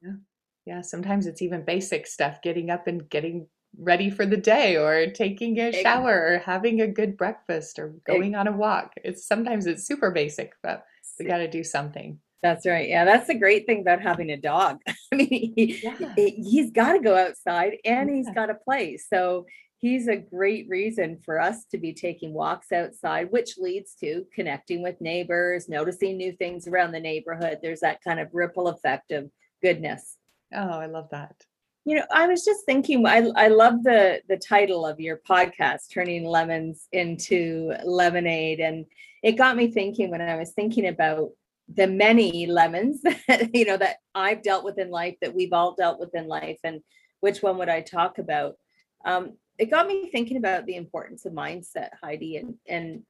Yeah. 0.02 0.14
Yeah. 0.66 0.82
Sometimes 0.82 1.28
it's 1.28 1.42
even 1.42 1.64
basic 1.64 2.08
stuff, 2.08 2.42
getting 2.42 2.72
up 2.72 2.88
and 2.88 3.08
getting 3.08 3.48
ready 3.78 4.10
for 4.10 4.26
the 4.26 4.38
day 4.38 4.78
or 4.78 5.12
taking 5.12 5.60
a 5.60 5.72
shower 5.72 6.34
or 6.34 6.38
having 6.40 6.82
a 6.82 6.88
good 6.88 7.18
breakfast 7.18 7.80
or 7.80 7.96
going 8.06 8.36
on 8.36 8.48
a 8.48 8.52
walk. 8.52 8.94
It's 9.04 9.26
sometimes 9.26 9.66
it's 9.66 9.86
super 9.86 10.12
basic, 10.12 10.54
but 10.64 10.86
we 11.20 11.26
got 11.26 11.38
to 11.38 11.50
do 11.50 11.64
something. 11.64 12.20
That's 12.42 12.66
right. 12.66 12.88
Yeah, 12.88 13.04
that's 13.04 13.28
the 13.28 13.38
great 13.38 13.66
thing 13.66 13.82
about 13.82 14.02
having 14.02 14.32
a 14.32 14.38
dog. 14.38 14.80
I 14.88 15.16
mean, 15.16 15.54
he, 15.56 15.80
yeah. 15.84 16.14
he's 16.16 16.72
got 16.72 16.94
to 16.94 17.00
go 17.00 17.18
outside 17.18 17.78
and 17.84 18.10
yeah. 18.10 18.16
he's 18.16 18.30
got 18.32 18.46
to 18.46 18.56
play. 18.56 18.98
So 18.98 19.46
he's 19.80 20.08
a 20.08 20.16
great 20.16 20.68
reason 20.70 21.20
for 21.26 21.40
us 21.40 21.66
to 21.72 21.78
be 21.78 21.94
taking 21.94 22.34
walks 22.34 22.72
outside, 22.72 23.32
which 23.32 23.58
leads 23.58 23.94
to 23.96 24.26
connecting 24.34 24.82
with 24.82 25.02
neighbors, 25.02 25.68
noticing 25.68 26.16
new 26.16 26.32
things 26.34 26.68
around 26.68 26.92
the 26.92 27.00
neighborhood. 27.00 27.60
There's 27.62 27.82
that 27.82 28.02
kind 28.04 28.20
of 28.20 28.30
ripple 28.32 28.70
effect 28.70 29.12
of 29.12 29.30
goodness. 29.62 30.18
Oh, 30.54 30.80
I 30.80 30.86
love 30.86 31.10
that. 31.12 31.46
You 31.86 31.96
know, 31.96 32.06
I 32.12 32.28
was 32.28 32.46
just 32.46 32.66
thinking. 32.66 33.06
I 33.06 33.30
I 33.36 33.48
love 33.48 33.84
the 33.84 34.22
the 34.28 34.38
title 34.38 34.86
of 34.86 35.00
your 35.00 35.18
podcast, 35.18 35.92
"Turning 35.92 36.26
Lemons 36.26 36.88
into 36.92 37.74
Lemonade," 37.84 38.60
and 38.60 38.86
it 39.24 39.34
got 39.34 39.56
me 39.56 39.72
thinking 39.72 40.12
when 40.12 40.22
I 40.22 40.36
was 40.36 40.52
thinking 40.52 40.88
about 40.88 41.32
the 41.74 41.88
many 41.88 42.48
lemons 42.48 43.02
that 43.28 43.56
you 43.56 43.66
know 43.66 43.78
that 43.78 43.98
I've 44.14 44.44
dealt 44.44 44.64
with 44.64 44.78
in 44.78 44.90
life, 44.90 45.16
that 45.22 45.34
we've 45.34 45.54
all 45.54 45.76
dealt 45.76 46.00
with 46.00 46.14
in 46.16 46.28
life, 46.28 46.60
and 46.64 46.82
which 47.22 47.42
one 47.42 47.58
would 47.58 47.70
I 47.70 47.82
talk 47.82 48.18
about? 48.18 48.56
Um, 49.06 49.38
it 49.58 49.70
got 49.70 49.88
me 49.88 50.10
thinking 50.10 50.38
about 50.38 50.66
the 50.66 50.76
importance 50.76 51.26
of 51.26 51.34
mindset, 51.34 51.90
Heidi, 52.02 52.38
and 52.38 52.56
and 52.68 53.04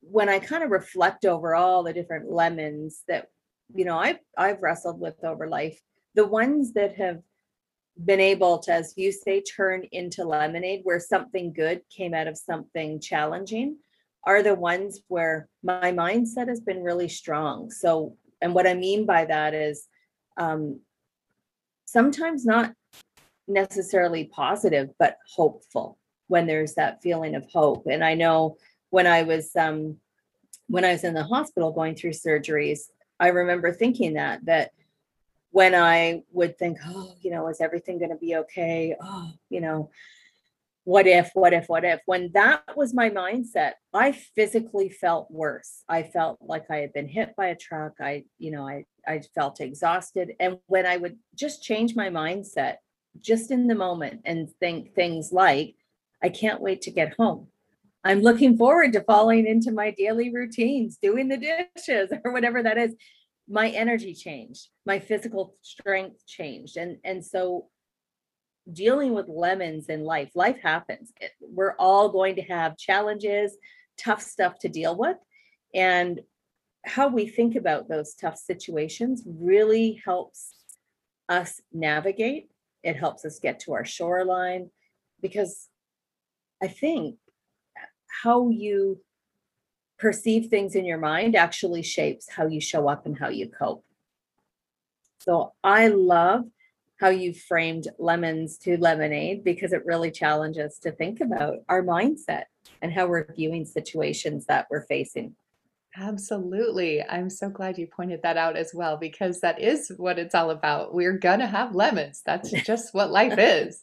when 0.00 0.28
I 0.28 0.38
kind 0.38 0.62
of 0.62 0.70
reflect 0.70 1.24
over 1.24 1.54
all 1.54 1.82
the 1.82 1.92
different 1.92 2.30
lemons 2.30 3.02
that 3.08 3.28
you 3.74 3.84
know 3.84 3.98
I've 3.98 4.18
I've 4.36 4.62
wrestled 4.62 5.00
with 5.00 5.22
over 5.24 5.48
life, 5.48 5.80
the 6.14 6.26
ones 6.26 6.72
that 6.74 6.96
have 6.96 7.22
been 8.04 8.20
able 8.20 8.58
to, 8.58 8.72
as 8.72 8.94
you 8.96 9.10
say, 9.10 9.40
turn 9.40 9.84
into 9.92 10.24
lemonade 10.24 10.80
where 10.84 11.00
something 11.00 11.52
good 11.52 11.80
came 11.90 12.14
out 12.14 12.26
of 12.26 12.36
something 12.36 13.00
challenging 13.00 13.76
are 14.24 14.42
the 14.42 14.54
ones 14.54 15.00
where 15.08 15.48
my 15.62 15.92
mindset 15.92 16.48
has 16.48 16.60
been 16.60 16.82
really 16.82 17.08
strong. 17.08 17.70
So, 17.70 18.16
and 18.42 18.54
what 18.54 18.66
I 18.66 18.74
mean 18.74 19.06
by 19.06 19.24
that 19.24 19.54
is 19.54 19.86
um, 20.36 20.80
sometimes 21.86 22.44
not 22.44 22.74
necessarily 23.48 24.24
positive, 24.24 24.90
but 24.98 25.16
hopeful 25.32 25.98
when 26.26 26.46
there's 26.46 26.74
that 26.74 27.02
feeling 27.02 27.36
of 27.36 27.46
hope. 27.50 27.86
And 27.86 28.04
I 28.04 28.14
know 28.14 28.56
when 28.90 29.06
I 29.06 29.22
was 29.22 29.54
um, 29.56 29.98
when 30.68 30.84
I 30.84 30.92
was 30.92 31.04
in 31.04 31.14
the 31.14 31.22
hospital 31.22 31.72
going 31.72 31.94
through 31.94 32.10
surgeries, 32.10 32.80
I 33.20 33.28
remember 33.28 33.72
thinking 33.72 34.14
that, 34.14 34.44
that 34.46 34.72
when 35.56 35.74
I 35.74 36.22
would 36.32 36.58
think, 36.58 36.76
oh, 36.86 37.14
you 37.22 37.30
know, 37.30 37.48
is 37.48 37.62
everything 37.62 37.98
going 37.98 38.10
to 38.10 38.16
be 38.16 38.36
okay? 38.36 38.94
Oh, 39.00 39.32
you 39.48 39.62
know, 39.62 39.88
what 40.84 41.06
if, 41.06 41.30
what 41.32 41.54
if, 41.54 41.66
what 41.66 41.82
if? 41.82 42.00
When 42.04 42.30
that 42.34 42.76
was 42.76 42.92
my 42.92 43.08
mindset, 43.08 43.72
I 43.94 44.12
physically 44.12 44.90
felt 44.90 45.30
worse. 45.30 45.82
I 45.88 46.02
felt 46.02 46.36
like 46.42 46.70
I 46.70 46.76
had 46.76 46.92
been 46.92 47.08
hit 47.08 47.34
by 47.36 47.46
a 47.46 47.56
truck. 47.56 47.94
I, 48.02 48.24
you 48.38 48.50
know, 48.50 48.68
I, 48.68 48.84
I 49.08 49.22
felt 49.34 49.62
exhausted. 49.62 50.34
And 50.40 50.58
when 50.66 50.84
I 50.84 50.98
would 50.98 51.16
just 51.34 51.62
change 51.62 51.96
my 51.96 52.10
mindset 52.10 52.74
just 53.18 53.50
in 53.50 53.66
the 53.66 53.74
moment 53.74 54.20
and 54.26 54.50
think 54.60 54.94
things 54.94 55.32
like, 55.32 55.74
I 56.22 56.28
can't 56.28 56.60
wait 56.60 56.82
to 56.82 56.90
get 56.90 57.14
home. 57.14 57.46
I'm 58.04 58.20
looking 58.20 58.58
forward 58.58 58.92
to 58.92 59.00
falling 59.00 59.46
into 59.46 59.72
my 59.72 59.90
daily 59.90 60.30
routines, 60.30 60.98
doing 60.98 61.28
the 61.28 61.38
dishes 61.38 62.12
or 62.24 62.32
whatever 62.32 62.62
that 62.62 62.76
is. 62.76 62.94
My 63.48 63.68
energy 63.68 64.14
changed, 64.14 64.68
my 64.84 64.98
physical 64.98 65.54
strength 65.62 66.26
changed. 66.26 66.76
And, 66.76 66.98
and 67.04 67.24
so 67.24 67.68
dealing 68.72 69.14
with 69.14 69.28
lemons 69.28 69.88
in 69.88 70.02
life, 70.02 70.30
life 70.34 70.58
happens. 70.60 71.12
We're 71.40 71.76
all 71.78 72.08
going 72.08 72.36
to 72.36 72.42
have 72.42 72.76
challenges, 72.76 73.56
tough 73.98 74.22
stuff 74.22 74.58
to 74.60 74.68
deal 74.68 74.96
with. 74.96 75.16
And 75.74 76.20
how 76.84 77.08
we 77.08 77.26
think 77.26 77.56
about 77.56 77.88
those 77.88 78.14
tough 78.14 78.36
situations 78.36 79.22
really 79.26 80.00
helps 80.04 80.54
us 81.28 81.60
navigate. 81.72 82.48
It 82.82 82.96
helps 82.96 83.24
us 83.24 83.40
get 83.40 83.60
to 83.60 83.74
our 83.74 83.84
shoreline 83.84 84.70
because 85.20 85.68
I 86.62 86.68
think 86.68 87.16
how 88.22 88.50
you 88.50 89.00
perceive 89.98 90.46
things 90.46 90.74
in 90.74 90.84
your 90.84 90.98
mind 90.98 91.36
actually 91.36 91.82
shapes 91.82 92.30
how 92.30 92.46
you 92.46 92.60
show 92.60 92.88
up 92.88 93.06
and 93.06 93.18
how 93.18 93.28
you 93.28 93.48
cope. 93.48 93.84
So 95.20 95.52
I 95.64 95.88
love 95.88 96.44
how 97.00 97.08
you 97.08 97.34
framed 97.34 97.88
lemons 97.98 98.58
to 98.58 98.78
lemonade 98.78 99.44
because 99.44 99.72
it 99.72 99.84
really 99.84 100.10
challenges 100.10 100.78
to 100.78 100.92
think 100.92 101.20
about 101.20 101.58
our 101.68 101.82
mindset 101.82 102.44
and 102.80 102.92
how 102.92 103.06
we're 103.06 103.32
viewing 103.34 103.64
situations 103.64 104.46
that 104.46 104.66
we're 104.70 104.86
facing. 104.86 105.34
Absolutely. 105.98 107.02
I'm 107.02 107.30
so 107.30 107.48
glad 107.48 107.78
you 107.78 107.86
pointed 107.86 108.20
that 108.22 108.36
out 108.36 108.56
as 108.56 108.72
well 108.74 108.98
because 108.98 109.40
that 109.40 109.60
is 109.60 109.90
what 109.96 110.18
it's 110.18 110.34
all 110.34 110.50
about. 110.50 110.94
We're 110.94 111.18
gonna 111.18 111.46
have 111.46 111.74
lemons. 111.74 112.22
That's 112.24 112.50
just 112.64 112.92
what 112.94 113.10
life 113.10 113.38
is. 113.38 113.82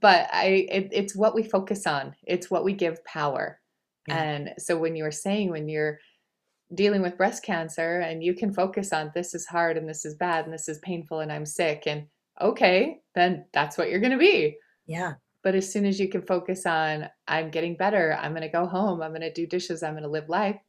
But 0.00 0.28
I 0.32 0.66
it, 0.70 0.88
it's 0.92 1.16
what 1.16 1.34
we 1.34 1.42
focus 1.42 1.86
on. 1.86 2.14
It's 2.24 2.50
what 2.50 2.64
we 2.64 2.72
give 2.72 3.04
power. 3.04 3.60
Yeah. 4.10 4.22
And 4.22 4.54
so 4.58 4.78
when 4.78 4.96
you 4.96 5.04
were 5.04 5.12
saying 5.12 5.50
when 5.50 5.68
you're 5.68 5.98
dealing 6.74 7.02
with 7.02 7.16
breast 7.16 7.42
cancer 7.42 8.00
and 8.00 8.22
you 8.22 8.34
can 8.34 8.52
focus 8.52 8.92
on 8.92 9.10
this 9.14 9.34
is 9.34 9.46
hard 9.46 9.76
and 9.76 9.88
this 9.88 10.04
is 10.04 10.14
bad 10.14 10.44
and 10.44 10.54
this 10.54 10.68
is 10.68 10.78
painful 10.80 11.20
and 11.20 11.32
I'm 11.32 11.46
sick 11.46 11.84
and 11.86 12.06
okay, 12.40 13.00
then 13.14 13.46
that's 13.52 13.76
what 13.76 13.90
you're 13.90 14.00
going 14.00 14.12
to 14.12 14.18
be. 14.18 14.56
Yeah. 14.86 15.14
But 15.42 15.54
as 15.54 15.72
soon 15.72 15.84
as 15.86 15.98
you 15.98 16.08
can 16.08 16.22
focus 16.22 16.66
on 16.66 17.08
I'm 17.26 17.50
getting 17.50 17.76
better, 17.76 18.14
I'm 18.20 18.32
going 18.32 18.42
to 18.42 18.48
go 18.48 18.66
home, 18.66 19.02
I'm 19.02 19.10
going 19.10 19.22
to 19.22 19.32
do 19.32 19.46
dishes, 19.46 19.82
I'm 19.82 19.94
going 19.94 20.04
to 20.04 20.08
live 20.10 20.28
life. 20.28 20.60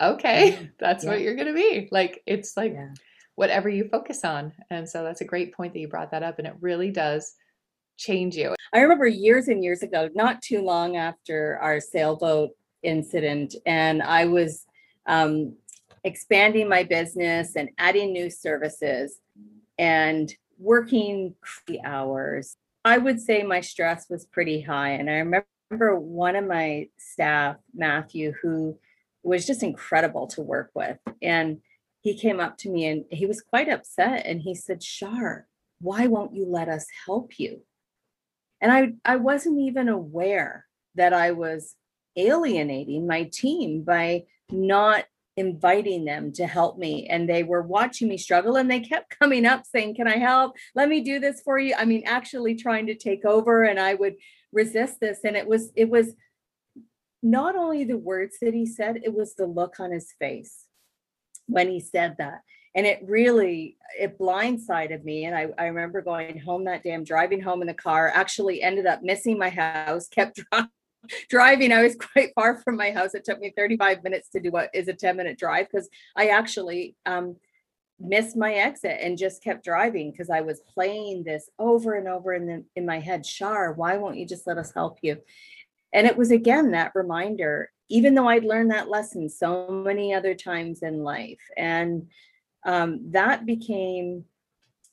Okay, 0.00 0.52
Mhm. 0.52 0.72
that's 0.78 1.04
what 1.04 1.20
you're 1.20 1.34
going 1.36 1.48
to 1.48 1.54
be. 1.54 1.88
Like 1.92 2.22
it's 2.26 2.56
like 2.56 2.72
Yeah. 2.72 2.94
whatever 3.34 3.68
you 3.68 3.88
focus 3.90 4.24
on. 4.24 4.52
And 4.70 4.88
so 4.88 5.04
that's 5.04 5.20
a 5.20 5.24
great 5.26 5.54
point 5.54 5.72
that 5.74 5.80
you 5.80 5.88
brought 5.88 6.10
that 6.12 6.22
up 6.22 6.38
and 6.38 6.46
it 6.48 6.54
really 6.60 6.90
does 6.90 7.34
change 7.98 8.36
you. 8.36 8.54
I 8.72 8.80
remember 8.80 9.06
years 9.06 9.48
and 9.48 9.62
years 9.62 9.82
ago, 9.82 10.08
not 10.14 10.42
too 10.42 10.62
long 10.62 10.96
after 10.96 11.58
our 11.60 11.80
sailboat 11.80 12.50
incident, 12.82 13.54
and 13.66 14.02
I 14.02 14.26
was 14.26 14.64
um, 15.06 15.54
expanding 16.04 16.68
my 16.68 16.82
business 16.84 17.56
and 17.56 17.70
adding 17.78 18.12
new 18.12 18.30
services 18.30 19.18
and 19.78 20.32
working 20.58 21.34
hours. 21.84 22.56
I 22.84 22.98
would 22.98 23.20
say 23.20 23.42
my 23.42 23.60
stress 23.60 24.08
was 24.08 24.26
pretty 24.26 24.60
high. 24.60 24.90
And 24.90 25.10
I 25.10 25.14
remember 25.14 25.98
one 25.98 26.36
of 26.36 26.46
my 26.46 26.88
staff, 26.98 27.56
Matthew, 27.74 28.32
who 28.42 28.78
was 29.22 29.46
just 29.46 29.62
incredible 29.62 30.26
to 30.28 30.42
work 30.42 30.70
with. 30.74 30.98
And 31.20 31.60
he 32.02 32.16
came 32.16 32.40
up 32.40 32.56
to 32.58 32.70
me 32.70 32.86
and 32.86 33.04
he 33.10 33.26
was 33.26 33.42
quite 33.42 33.68
upset 33.68 34.24
and 34.24 34.40
he 34.40 34.54
said, 34.54 34.82
Shar, 34.82 35.46
why 35.80 36.06
won't 36.06 36.34
you 36.34 36.46
let 36.46 36.68
us 36.68 36.86
help 37.06 37.38
you? 37.38 37.62
And 38.60 38.72
I, 38.72 38.92
I 39.04 39.16
wasn't 39.16 39.60
even 39.60 39.88
aware 39.88 40.66
that 40.94 41.12
I 41.12 41.32
was 41.32 41.74
alienating 42.20 43.06
my 43.06 43.24
team 43.24 43.82
by 43.82 44.24
not 44.50 45.04
inviting 45.36 46.04
them 46.04 46.32
to 46.32 46.46
help 46.46 46.78
me. 46.78 47.06
And 47.08 47.28
they 47.28 47.42
were 47.42 47.62
watching 47.62 48.08
me 48.08 48.18
struggle 48.18 48.56
and 48.56 48.70
they 48.70 48.80
kept 48.80 49.18
coming 49.20 49.46
up 49.46 49.64
saying, 49.66 49.96
Can 49.96 50.06
I 50.06 50.18
help? 50.18 50.56
Let 50.74 50.88
me 50.88 51.00
do 51.00 51.18
this 51.18 51.40
for 51.40 51.58
you. 51.58 51.74
I 51.76 51.84
mean, 51.84 52.02
actually 52.06 52.54
trying 52.54 52.86
to 52.86 52.94
take 52.94 53.24
over. 53.24 53.64
And 53.64 53.80
I 53.80 53.94
would 53.94 54.16
resist 54.52 55.00
this. 55.00 55.20
And 55.24 55.36
it 55.36 55.46
was, 55.46 55.70
it 55.74 55.88
was 55.88 56.14
not 57.22 57.56
only 57.56 57.84
the 57.84 57.98
words 57.98 58.36
that 58.40 58.54
he 58.54 58.66
said, 58.66 59.00
it 59.02 59.14
was 59.14 59.34
the 59.34 59.46
look 59.46 59.80
on 59.80 59.92
his 59.92 60.12
face 60.18 60.66
when 61.46 61.68
he 61.68 61.80
said 61.80 62.16
that. 62.18 62.42
And 62.74 62.86
it 62.86 63.00
really, 63.04 63.76
it 63.98 64.16
blindsided 64.18 65.02
me. 65.02 65.24
And 65.24 65.34
I, 65.34 65.48
I 65.58 65.66
remember 65.66 66.02
going 66.02 66.38
home 66.38 66.64
that 66.64 66.84
day, 66.84 66.94
I'm 66.94 67.02
driving 67.02 67.40
home 67.40 67.62
in 67.62 67.66
the 67.66 67.74
car, 67.74 68.08
actually 68.14 68.62
ended 68.62 68.86
up 68.86 69.02
missing 69.02 69.38
my 69.38 69.50
house, 69.50 70.06
kept 70.08 70.36
dri- 70.52 70.68
driving. 71.28 71.72
I 71.72 71.82
was 71.82 71.96
quite 72.12 72.32
far 72.34 72.58
from 72.58 72.76
my 72.76 72.90
house. 72.90 73.14
It 73.14 73.24
took 73.24 73.40
me 73.40 73.52
35 73.56 74.02
minutes 74.02 74.28
to 74.30 74.40
do 74.40 74.50
what 74.50 74.70
is 74.74 74.88
a 74.88 74.94
10 74.94 75.16
minute 75.16 75.38
drive 75.38 75.68
because 75.70 75.88
I 76.16 76.28
actually 76.28 76.96
um, 77.06 77.36
missed 77.98 78.36
my 78.36 78.54
exit 78.54 78.98
and 79.00 79.18
just 79.18 79.42
kept 79.42 79.64
driving 79.64 80.10
because 80.10 80.30
I 80.30 80.40
was 80.40 80.62
playing 80.72 81.24
this 81.24 81.50
over 81.58 81.94
and 81.94 82.08
over 82.08 82.34
in 82.34 82.46
the, 82.46 82.64
in 82.76 82.86
my 82.86 82.98
head. 82.98 83.26
Shar, 83.26 83.72
why 83.72 83.96
won't 83.96 84.16
you 84.16 84.26
just 84.26 84.46
let 84.46 84.58
us 84.58 84.72
help 84.74 84.98
you? 85.02 85.18
And 85.92 86.06
it 86.06 86.16
was 86.16 86.30
again 86.30 86.70
that 86.70 86.92
reminder, 86.94 87.70
even 87.88 88.14
though 88.14 88.28
I'd 88.28 88.44
learned 88.44 88.70
that 88.70 88.88
lesson 88.88 89.28
so 89.28 89.68
many 89.70 90.14
other 90.14 90.34
times 90.34 90.82
in 90.82 91.02
life. 91.02 91.40
And 91.56 92.08
um, 92.64 93.10
that 93.10 93.46
became 93.46 94.24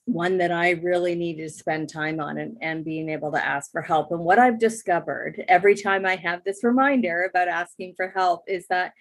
one 0.07 0.37
that 0.37 0.53
I 0.53 0.71
really 0.71 1.15
needed 1.15 1.43
to 1.43 1.49
spend 1.49 1.89
time 1.89 2.21
on 2.21 2.37
and, 2.37 2.57
and 2.61 2.85
being 2.85 3.09
able 3.09 3.29
to 3.33 3.45
ask 3.45 3.71
for 3.73 3.81
help. 3.81 4.09
And 4.11 4.21
what 4.21 4.39
I've 4.39 4.57
discovered 4.57 5.43
every 5.49 5.75
time 5.75 6.05
I 6.05 6.15
have 6.15 6.45
this 6.45 6.63
reminder 6.63 7.29
about 7.29 7.49
asking 7.49 7.93
for 7.97 8.07
help 8.15 8.43
is 8.47 8.65
that 8.69 8.93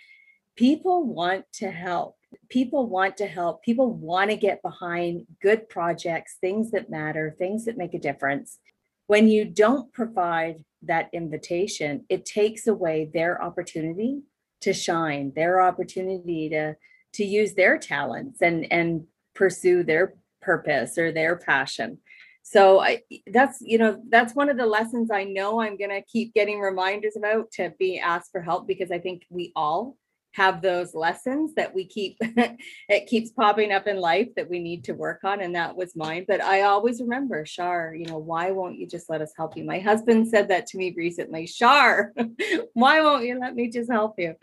people 0.57 1.07
want 1.07 1.45
to 1.55 1.71
help. 1.71 2.17
People 2.49 2.89
want 2.89 3.17
to 3.19 3.27
help. 3.29 3.63
People 3.63 3.93
want 3.93 4.31
to 4.31 4.37
get 4.37 4.63
behind 4.63 5.27
good 5.41 5.69
projects, 5.69 6.39
things 6.41 6.73
that 6.73 6.91
matter, 6.91 7.37
things 7.39 7.67
that 7.67 7.79
make 7.79 7.95
a 7.95 8.01
difference. 8.01 8.59
When 9.07 9.29
you 9.29 9.45
don't 9.45 9.93
provide 9.93 10.65
that 10.83 11.09
invitation, 11.13 12.05
it 12.09 12.27
takes 12.27 12.67
away 12.67 13.11
their 13.15 13.41
opportunity 13.41 14.23
to 14.63 14.73
shine, 14.73 15.33
their 15.37 15.61
opportunity 15.61 16.49
to 16.51 16.75
to 17.13 17.25
use 17.25 17.55
their 17.55 17.79
talents 17.79 18.43
and 18.43 18.71
and 18.73 19.05
pursue 19.35 19.85
their 19.85 20.15
purpose 20.47 20.97
or 20.97 21.13
their 21.13 21.37
passion. 21.37 21.99
So 22.43 22.81
I 22.81 23.03
that's 23.33 23.59
you 23.61 23.77
know 23.77 24.01
that's 24.09 24.37
one 24.37 24.49
of 24.49 24.57
the 24.57 24.67
lessons 24.67 25.11
I 25.11 25.25
know 25.25 25.61
I'm 25.61 25.77
going 25.77 25.91
to 25.91 26.03
keep 26.03 26.33
getting 26.33 26.61
reminders 26.61 27.17
about 27.17 27.51
to 27.55 27.75
be 27.77 27.99
asked 27.99 28.31
for 28.31 28.41
help 28.41 28.69
because 28.69 28.93
I 28.93 29.01
think 29.01 29.23
we 29.31 29.53
all 29.57 29.97
have 30.37 30.61
those 30.61 30.95
lessons 30.95 31.55
that 31.55 31.75
we 31.75 31.87
keep 31.87 32.19
it 32.21 33.07
keeps 33.07 33.31
popping 33.31 33.73
up 33.73 33.87
in 33.87 33.97
life 33.97 34.29
that 34.37 34.49
we 34.49 34.59
need 34.59 34.85
to 34.85 34.93
work 34.93 35.25
on 35.25 35.41
and 35.41 35.55
that 35.55 35.75
was 35.75 35.97
mine. 35.97 36.27
But 36.29 36.43
i 36.43 36.63
always 36.63 37.01
remember 37.01 37.47
shar 37.47 37.95
you 37.95 38.07
know 38.07 38.19
why 38.19 38.51
won't 38.51 38.79
you 38.79 38.87
just 38.87 39.09
let 39.09 39.23
us 39.23 39.33
help 39.37 39.57
you? 39.57 39.65
My 39.65 39.79
husband 39.79 40.29
said 40.29 40.49
that 40.49 40.67
to 40.69 40.79
me 40.79 40.95
recently 40.97 41.47
shar 41.47 42.13
why 42.75 43.01
won't 43.01 43.25
you 43.25 43.39
let 43.41 43.55
me 43.55 43.71
just 43.71 43.91
help 43.91 44.15
you? 44.19 44.35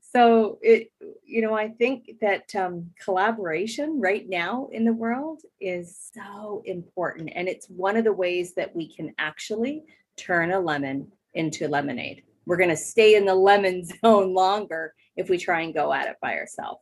So 0.00 0.58
it 0.62 0.92
you 1.24 1.42
know 1.42 1.54
i 1.54 1.68
think 1.68 2.10
that 2.20 2.54
um, 2.54 2.90
collaboration 3.02 4.00
right 4.00 4.28
now 4.28 4.68
in 4.72 4.84
the 4.84 4.92
world 4.92 5.42
is 5.60 6.10
so 6.14 6.62
important 6.64 7.30
and 7.34 7.48
it's 7.48 7.66
one 7.68 7.96
of 7.96 8.04
the 8.04 8.12
ways 8.12 8.54
that 8.54 8.74
we 8.74 8.92
can 8.94 9.12
actually 9.18 9.84
turn 10.16 10.52
a 10.52 10.60
lemon 10.60 11.10
into 11.34 11.68
lemonade 11.68 12.22
we're 12.50 12.56
going 12.56 12.68
to 12.68 12.76
stay 12.76 13.14
in 13.14 13.24
the 13.24 13.34
lemon 13.34 13.84
zone 14.04 14.34
longer 14.34 14.92
if 15.14 15.30
we 15.30 15.38
try 15.38 15.60
and 15.60 15.72
go 15.72 15.92
at 15.92 16.08
it 16.08 16.16
by 16.20 16.34
ourselves. 16.34 16.80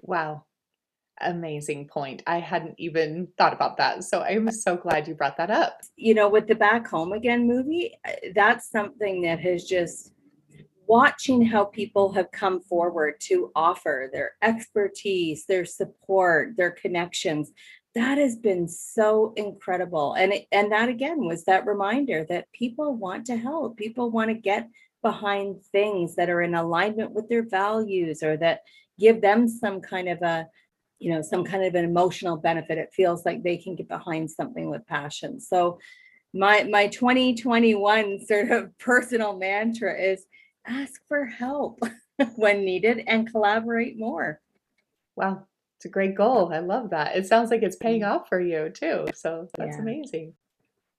Wow. 0.00 0.42
Amazing 1.20 1.86
point. 1.86 2.24
I 2.26 2.40
hadn't 2.40 2.74
even 2.76 3.28
thought 3.38 3.52
about 3.52 3.76
that. 3.76 4.02
So 4.02 4.22
I'm 4.22 4.50
so 4.50 4.76
glad 4.76 5.06
you 5.06 5.14
brought 5.14 5.36
that 5.36 5.48
up. 5.48 5.78
You 5.94 6.14
know, 6.14 6.28
with 6.28 6.48
the 6.48 6.56
Back 6.56 6.88
Home 6.88 7.12
Again 7.12 7.46
movie, 7.46 7.96
uh, 8.04 8.14
that's 8.34 8.68
something 8.68 9.22
that 9.22 9.38
has 9.38 9.64
just 9.64 10.12
watching 10.88 11.40
how 11.40 11.66
people 11.66 12.12
have 12.12 12.32
come 12.32 12.60
forward 12.60 13.14
to 13.20 13.52
offer 13.54 14.10
their 14.12 14.32
expertise, 14.42 15.46
their 15.46 15.64
support, 15.64 16.56
their 16.56 16.72
connections. 16.72 17.52
That 17.94 18.18
has 18.18 18.36
been 18.36 18.68
so 18.68 19.32
incredible. 19.36 20.14
And 20.14 20.32
it, 20.32 20.46
and 20.52 20.70
that 20.70 20.88
again 20.88 21.24
was 21.26 21.44
that 21.44 21.66
reminder 21.66 22.24
that 22.28 22.52
people 22.52 22.94
want 22.94 23.26
to 23.26 23.36
help. 23.36 23.76
People 23.76 24.10
want 24.10 24.28
to 24.30 24.34
get 24.34 24.68
behind 25.02 25.62
things 25.72 26.14
that 26.16 26.30
are 26.30 26.42
in 26.42 26.54
alignment 26.54 27.12
with 27.12 27.28
their 27.28 27.42
values 27.42 28.22
or 28.22 28.36
that 28.36 28.60
give 28.98 29.20
them 29.20 29.48
some 29.48 29.80
kind 29.80 30.08
of 30.08 30.22
a 30.22 30.46
you 31.00 31.10
know, 31.10 31.22
some 31.22 31.44
kind 31.44 31.64
of 31.64 31.74
an 31.74 31.84
emotional 31.84 32.36
benefit. 32.36 32.78
It 32.78 32.92
feels 32.92 33.24
like 33.24 33.42
they 33.42 33.56
can 33.56 33.74
get 33.74 33.88
behind 33.88 34.30
something 34.30 34.68
with 34.70 34.86
passion. 34.86 35.40
So 35.40 35.80
my 36.32 36.64
my 36.64 36.86
2021 36.86 38.26
sort 38.26 38.50
of 38.50 38.76
personal 38.78 39.36
mantra 39.36 39.98
is 39.98 40.24
ask 40.66 41.00
for 41.08 41.24
help 41.26 41.80
when 42.36 42.64
needed 42.64 43.02
and 43.06 43.30
collaborate 43.30 43.98
more. 43.98 44.40
Wow, 45.16 45.46
it's 45.80 45.86
a 45.86 45.88
great 45.88 46.14
goal. 46.14 46.52
I 46.52 46.58
love 46.58 46.90
that. 46.90 47.16
It 47.16 47.26
sounds 47.26 47.50
like 47.50 47.62
it's 47.62 47.76
paying 47.76 48.02
mm-hmm. 48.02 48.12
off 48.12 48.28
for 48.28 48.38
you 48.38 48.68
too. 48.68 49.06
So 49.14 49.48
that's 49.56 49.76
yeah. 49.76 49.82
amazing. 49.82 50.34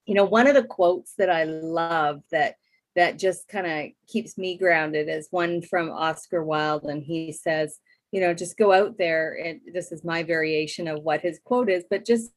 You 0.08 0.15
know, 0.15 0.26
one 0.26 0.48
of 0.48 0.56
the 0.56 0.63
quotes 0.63 1.13
that 1.20 1.30
I 1.30 1.44
love 1.44 2.24
that 2.32 2.56
that 2.96 3.20
just 3.20 3.48
kind 3.48 3.67
of 3.67 3.91
keeps 4.08 4.39
me 4.39 4.58
grounded 4.58 5.08
is 5.08 5.28
one 5.30 5.62
from 5.62 5.91
Oscar 5.91 6.44
Wilde 6.44 6.86
and 6.86 7.04
he 7.04 7.32
says, 7.32 7.78
you 8.12 8.22
know, 8.22 8.34
just 8.34 8.58
go 8.58 8.74
out 8.74 8.98
there 8.98 9.36
and 9.36 9.62
this 9.72 9.91
is 9.91 10.04
my 10.04 10.24
variation 10.24 10.88
of 10.88 11.04
what 11.04 11.22
his 11.22 11.39
quote 11.46 11.70
is, 11.70 11.84
but 11.88 12.04
just 12.04 12.32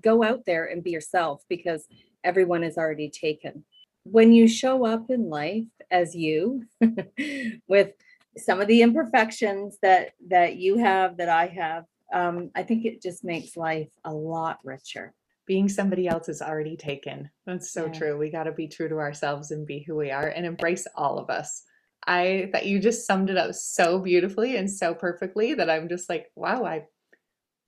go 0.00 0.24
out 0.24 0.44
there 0.44 0.64
and 0.64 0.82
be 0.82 0.90
yourself 0.90 1.44
because 1.48 1.86
everyone 2.24 2.64
is 2.64 2.76
already 2.76 3.10
taken. 3.10 3.64
When 4.02 4.32
you 4.32 4.48
show 4.48 4.84
up 4.84 5.08
in 5.08 5.30
life 5.30 5.66
as 5.92 6.16
you 6.16 6.64
with 7.68 7.92
some 8.36 8.60
of 8.60 8.68
the 8.68 8.82
imperfections 8.82 9.78
that 9.82 10.10
that 10.28 10.56
you 10.56 10.78
have 10.78 11.16
that 11.16 11.28
I 11.28 11.46
have, 11.46 11.84
um, 12.12 12.50
I 12.54 12.62
think 12.62 12.84
it 12.84 13.02
just 13.02 13.24
makes 13.24 13.56
life 13.56 13.88
a 14.04 14.12
lot 14.12 14.58
richer. 14.64 15.14
Being 15.46 15.68
somebody 15.68 16.08
else 16.08 16.28
is 16.28 16.42
already 16.42 16.76
taken. 16.76 17.30
That's 17.46 17.72
so 17.72 17.86
yeah. 17.86 17.92
true. 17.92 18.18
We 18.18 18.30
got 18.30 18.44
to 18.44 18.52
be 18.52 18.66
true 18.66 18.88
to 18.88 18.96
ourselves 18.96 19.52
and 19.52 19.66
be 19.66 19.84
who 19.86 19.94
we 19.96 20.10
are 20.10 20.28
and 20.28 20.44
embrace 20.44 20.86
all 20.96 21.18
of 21.18 21.30
us. 21.30 21.62
I 22.06 22.50
that 22.52 22.66
you 22.66 22.78
just 22.78 23.06
summed 23.06 23.30
it 23.30 23.36
up 23.36 23.54
so 23.54 23.98
beautifully 23.98 24.56
and 24.56 24.70
so 24.70 24.94
perfectly 24.94 25.54
that 25.54 25.70
I'm 25.70 25.88
just 25.88 26.08
like, 26.08 26.26
wow, 26.34 26.64
I 26.64 26.86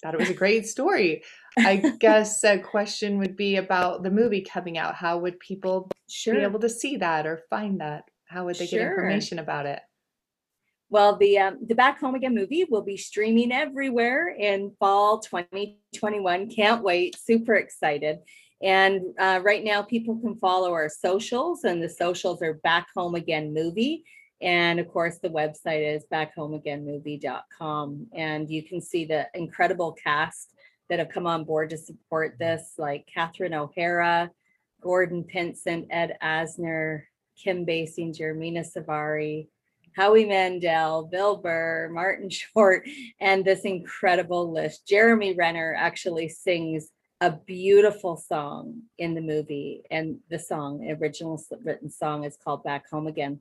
thought 0.03 0.15
it 0.15 0.21
was 0.21 0.31
a 0.31 0.35
great 0.35 0.67
story. 0.67 1.23
I 1.59 1.77
guess 2.01 2.45
a 2.45 2.59
question 2.59 3.19
would 3.19 3.37
be 3.37 3.57
about 3.57 4.03
the 4.03 4.11
movie 4.11 4.43
coming 4.43 4.79
out. 4.79 4.95
How 4.95 5.19
would 5.19 5.41
people 5.41 5.91
sure. 6.09 6.35
be 6.35 6.41
able 6.41 6.61
to 6.61 6.69
see 6.69 6.97
that 6.99 7.27
or 7.27 7.43
find 7.51 7.81
that? 7.81 8.05
How 8.27 8.45
would 8.45 8.57
they 8.57 8.67
sure. 8.67 8.81
get 8.81 8.89
information 8.89 9.39
about 9.39 9.67
it? 9.67 9.81
Well, 10.91 11.17
the 11.17 11.39
um, 11.39 11.59
the 11.67 11.75
Back 11.75 12.01
Home 12.01 12.15
Again 12.15 12.35
movie 12.35 12.65
will 12.65 12.83
be 12.83 12.97
streaming 12.97 13.53
everywhere 13.53 14.29
in 14.29 14.73
fall 14.79 15.19
2021. 15.19 16.51
Can't 16.51 16.83
wait! 16.83 17.19
Super 17.19 17.57
excited. 17.57 18.21
And 18.63 19.03
uh, 19.19 19.41
right 19.43 19.63
now, 19.63 19.83
people 19.83 20.19
can 20.19 20.37
follow 20.37 20.73
our 20.73 20.89
socials, 20.89 21.65
and 21.65 21.83
the 21.83 21.91
socials 21.91 22.43
are 22.43 22.55
Back 22.55 22.89
Home 22.97 23.15
Again 23.15 23.53
Movie. 23.53 24.05
And 24.41 24.81
of 24.81 24.89
course, 24.89 25.19
the 25.19 25.29
website 25.29 25.97
is 25.97 26.05
backhomeagainmovie.com. 26.13 28.07
And 28.13 28.49
you 28.51 28.63
can 28.63 28.81
see 28.81 29.05
the 29.05 29.27
incredible 29.35 29.93
cast 29.93 30.55
that 30.89 31.01
have 31.01 31.11
come 31.11 31.27
on 31.27 31.45
board 31.45 31.71
to 31.71 31.77
support 31.77 32.37
this, 32.39 32.75
like 32.79 33.07
Catherine 33.13 33.55
O'Hara, 33.55 34.31
Gordon 34.81 35.25
Pinsent, 35.25 35.89
Ed 35.91 36.17
Asner, 36.23 37.03
Kim 37.37 37.67
Basinger, 37.67 38.37
Mena 38.37 38.63
Suvari, 38.63 39.49
Howie 39.99 40.27
Mandel, 40.27 41.09
Bill 41.11 41.39
Burr, 41.39 41.91
Martin 41.93 42.31
Short, 42.55 42.87
and 43.21 43.45
this 43.45 43.63
incredible 43.63 44.53
list. 44.53 44.87
Jeremy 44.87 45.35
Renner 45.35 45.75
actually 45.77 46.29
sings 46.29 46.93
a 47.21 47.33
beautiful 47.33 48.17
song 48.17 48.83
in 48.99 49.15
the 49.15 49.21
movie, 49.21 49.83
and 49.91 50.19
the 50.31 50.39
song, 50.39 50.89
original 50.89 51.43
written 51.65 51.91
song, 51.91 52.23
is 52.23 52.37
called 52.37 52.63
Back 52.63 52.89
Home 52.91 53.09
Again. 53.09 53.41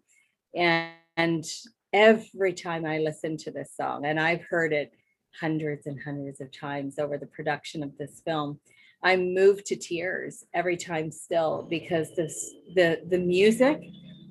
And, 0.56 1.46
every 1.94 2.54
time 2.54 2.86
I 2.86 2.98
listen 2.98 3.38
to 3.38 3.52
this 3.52 3.72
song, 3.78 4.06
and 4.06 4.20
I've 4.20 4.44
heard 4.44 4.74
it 4.74 4.94
hundreds 5.40 5.88
and 5.88 5.98
hundreds 6.04 6.42
of 6.42 6.52
times 6.52 7.00
over 7.00 7.18
the 7.18 7.28
production 7.28 7.82
of 7.82 7.98
this 7.98 8.22
film, 8.26 8.60
I'm 9.04 9.34
moved 9.34 9.68
to 9.68 9.76
tears 9.76 10.44
every 10.54 10.76
time 10.76 11.12
still 11.12 11.68
because 11.70 12.14
this 12.16 12.54
the 12.76 13.02
the 13.08 13.20
music 13.20 13.80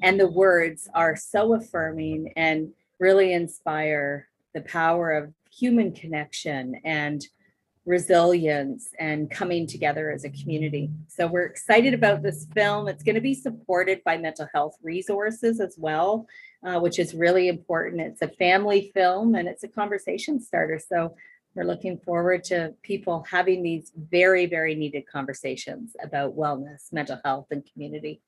and 0.03 0.19
the 0.21 0.29
words 0.29 0.89
are 0.95 1.17
so 1.17 1.55
affirming 1.55 2.33
and 2.37 2.73
really 2.99 3.33
inspire 3.33 4.29
the 4.55 4.63
power 4.63 5.13
of 5.13 5.33
human 5.51 5.93
connection 5.93 6.81
and 6.85 7.27
resilience 7.87 8.89
and 8.99 9.31
coming 9.31 9.67
together 9.67 10.11
as 10.11 10.25
a 10.25 10.31
community. 10.31 10.91
So 11.07 11.29
we're 11.29 11.45
excited 11.45 11.95
about 11.95 12.23
this 12.23 12.47
film. 12.53 12.89
It's 12.89 13.05
going 13.05 13.15
to 13.15 13.21
be 13.21 13.35
supported 13.35 14.03
by 14.05 14.19
mental 14.19 14.49
health 14.53 14.77
resources 14.83 15.61
as 15.61 15.77
well, 15.79 16.27
uh, 16.65 16.81
which 16.81 16.99
is 16.99 17.15
really 17.15 17.49
important. 17.49 18.01
It's 18.03 18.23
a 18.23 18.29
family 18.29 18.91
film 18.93 19.37
and 19.37 19.47
it's 19.47 19.63
a 19.63 19.69
conversation 19.69 20.41
starter. 20.41 20.81
So 20.81 21.15
we're 21.55 21.65
looking 21.65 21.99
forward 21.99 22.43
to 22.45 22.75
people 22.83 23.25
having 23.31 23.63
these 23.63 23.93
very, 23.97 24.47
very 24.47 24.75
needed 24.75 25.05
conversations 25.07 25.97
about 26.03 26.37
wellness, 26.37 26.93
mental 26.93 27.19
health, 27.25 27.47
and 27.51 27.65
community. 27.73 28.21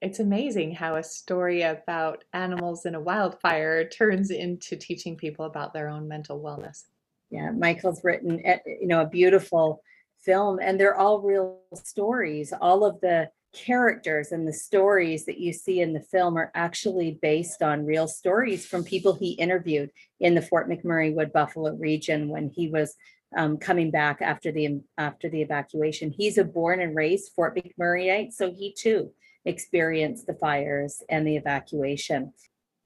It's 0.00 0.18
amazing 0.18 0.74
how 0.74 0.96
a 0.96 1.02
story 1.02 1.62
about 1.62 2.24
animals 2.32 2.86
in 2.86 2.94
a 2.94 3.00
wildfire 3.00 3.86
turns 3.86 4.30
into 4.30 4.76
teaching 4.76 5.16
people 5.16 5.44
about 5.44 5.74
their 5.74 5.88
own 5.88 6.08
mental 6.08 6.40
wellness. 6.40 6.84
Yeah 7.30 7.50
michael's 7.50 8.02
written 8.02 8.40
you 8.66 8.86
know 8.86 9.02
a 9.02 9.08
beautiful 9.08 9.82
film 10.24 10.58
and 10.60 10.78
they're 10.78 10.96
all 10.96 11.20
real 11.20 11.60
stories. 11.74 12.52
All 12.60 12.84
of 12.84 13.00
the 13.00 13.30
characters 13.52 14.30
and 14.32 14.46
the 14.46 14.52
stories 14.52 15.24
that 15.26 15.38
you 15.38 15.52
see 15.52 15.80
in 15.80 15.92
the 15.92 16.00
film 16.00 16.36
are 16.36 16.52
actually 16.54 17.18
based 17.20 17.62
on 17.62 17.84
real 17.84 18.06
stories 18.06 18.64
from 18.64 18.84
people 18.84 19.12
he 19.12 19.32
interviewed 19.32 19.90
in 20.20 20.34
the 20.34 20.42
fort 20.42 20.68
mcmurray 20.68 21.12
wood 21.12 21.32
buffalo 21.32 21.74
region 21.74 22.28
when 22.28 22.48
he 22.48 22.68
was 22.68 22.94
um, 23.36 23.56
coming 23.58 23.90
back 23.90 24.22
after 24.22 24.50
the 24.52 24.80
after 24.98 25.28
the 25.28 25.42
evacuation. 25.42 26.10
He's 26.10 26.38
a 26.38 26.44
born 26.44 26.80
and 26.80 26.96
raised 26.96 27.32
fort 27.34 27.56
mcmurrayite 27.56 28.32
so 28.32 28.50
he 28.50 28.72
too 28.72 29.12
experienced 29.44 30.26
the 30.26 30.34
fires 30.34 31.02
and 31.08 31.26
the 31.26 31.36
evacuation 31.36 32.32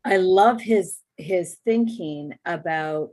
i 0.04 0.16
love 0.16 0.60
his 0.60 0.98
his 1.16 1.56
thinking 1.64 2.32
about 2.44 3.10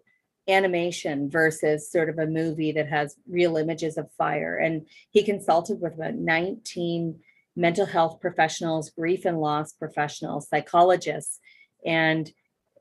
animation 0.47 1.30
versus 1.30 1.91
sort 1.91 2.10
of 2.10 2.17
a 2.17 2.27
movie 2.27 2.71
that 2.71 2.88
has 2.88 3.15
real 3.27 3.58
images 3.58 3.97
of 3.97 4.12
fire. 4.17 4.58
And 4.58 4.88
he 5.12 5.23
consulted 5.23 5.80
with 5.82 5.95
about 5.95 6.15
19 6.15 7.19
mental 7.56 7.86
health 7.86 8.19
professionals, 8.19 8.89
grief 8.89 9.25
and 9.25 9.39
loss 9.39 9.73
professionals, 9.73 10.47
psychologists. 10.47 11.39
And 11.86 12.32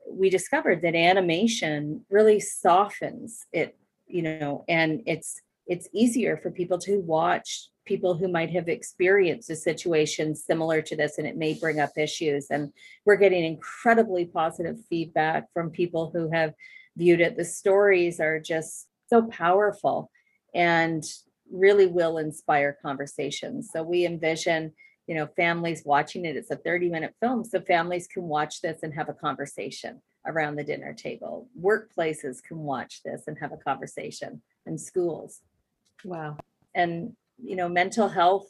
we 0.09 0.29
discovered 0.29 0.81
that 0.81 0.95
animation 0.95 2.05
really 2.09 2.39
softens 2.39 3.45
it, 3.51 3.77
you 4.07 4.21
know, 4.21 4.65
and 4.67 5.03
it's 5.05 5.41
it's 5.71 5.87
easier 5.93 6.35
for 6.35 6.51
people 6.51 6.77
to 6.77 6.99
watch 6.99 7.69
people 7.85 8.13
who 8.13 8.27
might 8.27 8.49
have 8.49 8.67
experienced 8.67 9.49
a 9.49 9.55
situation 9.55 10.35
similar 10.35 10.81
to 10.81 10.97
this 10.97 11.17
and 11.17 11.25
it 11.25 11.37
may 11.37 11.53
bring 11.53 11.79
up 11.79 11.91
issues 11.97 12.47
and 12.49 12.73
we're 13.05 13.15
getting 13.15 13.45
incredibly 13.45 14.25
positive 14.25 14.75
feedback 14.89 15.45
from 15.53 15.69
people 15.69 16.11
who 16.13 16.29
have 16.29 16.53
viewed 16.97 17.21
it. 17.21 17.37
The 17.37 17.45
stories 17.45 18.19
are 18.19 18.37
just 18.37 18.89
so 19.07 19.21
powerful 19.27 20.11
and 20.53 21.05
really 21.49 21.87
will 21.87 22.17
inspire 22.17 22.77
conversations. 22.81 23.69
So 23.71 23.81
we 23.81 24.05
envision, 24.05 24.73
you 25.07 25.15
know, 25.15 25.27
families 25.37 25.83
watching 25.85 26.25
it. 26.25 26.35
It's 26.35 26.51
a 26.51 26.57
30 26.57 26.89
minute 26.89 27.15
film. 27.21 27.45
So 27.45 27.61
families 27.61 28.07
can 28.07 28.23
watch 28.23 28.59
this 28.59 28.83
and 28.83 28.93
have 28.93 29.07
a 29.07 29.13
conversation 29.13 30.01
around 30.27 30.57
the 30.57 30.65
dinner 30.65 30.93
table. 30.93 31.47
Workplaces 31.57 32.43
can 32.43 32.57
watch 32.57 33.03
this 33.05 33.23
and 33.27 33.37
have 33.39 33.53
a 33.53 33.57
conversation 33.57 34.41
and 34.65 34.79
schools. 34.79 35.39
Wow. 36.03 36.37
And, 36.73 37.15
you 37.43 37.55
know, 37.55 37.69
mental 37.69 38.07
health, 38.07 38.47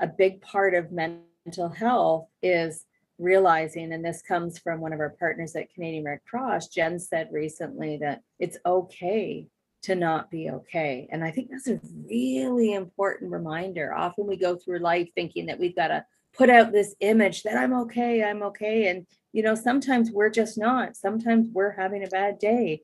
a 0.00 0.06
big 0.06 0.40
part 0.40 0.74
of 0.74 0.92
mental 0.92 1.68
health 1.68 2.28
is 2.42 2.84
realizing, 3.18 3.92
and 3.92 4.04
this 4.04 4.22
comes 4.22 4.58
from 4.58 4.80
one 4.80 4.92
of 4.92 5.00
our 5.00 5.14
partners 5.18 5.54
at 5.54 5.72
Canadian 5.74 6.04
Red 6.04 6.20
Cross, 6.28 6.68
Jen 6.68 6.98
said 6.98 7.28
recently 7.30 7.98
that 7.98 8.22
it's 8.38 8.58
okay 8.64 9.46
to 9.82 9.94
not 9.94 10.30
be 10.30 10.50
okay. 10.50 11.08
And 11.10 11.24
I 11.24 11.30
think 11.30 11.50
that's 11.50 11.68
a 11.68 11.80
really 12.08 12.74
important 12.74 13.30
reminder. 13.30 13.94
Often 13.94 14.26
we 14.26 14.36
go 14.36 14.56
through 14.56 14.80
life 14.80 15.08
thinking 15.14 15.46
that 15.46 15.58
we've 15.58 15.76
got 15.76 15.88
to 15.88 16.04
put 16.36 16.50
out 16.50 16.72
this 16.72 16.94
image 17.00 17.42
that 17.42 17.56
I'm 17.56 17.74
okay, 17.74 18.22
I'm 18.22 18.42
okay. 18.42 18.88
And, 18.88 19.06
you 19.32 19.42
know, 19.42 19.54
sometimes 19.54 20.10
we're 20.10 20.30
just 20.30 20.58
not. 20.58 20.96
Sometimes 20.96 21.48
we're 21.52 21.72
having 21.72 22.04
a 22.04 22.08
bad 22.08 22.38
day. 22.38 22.82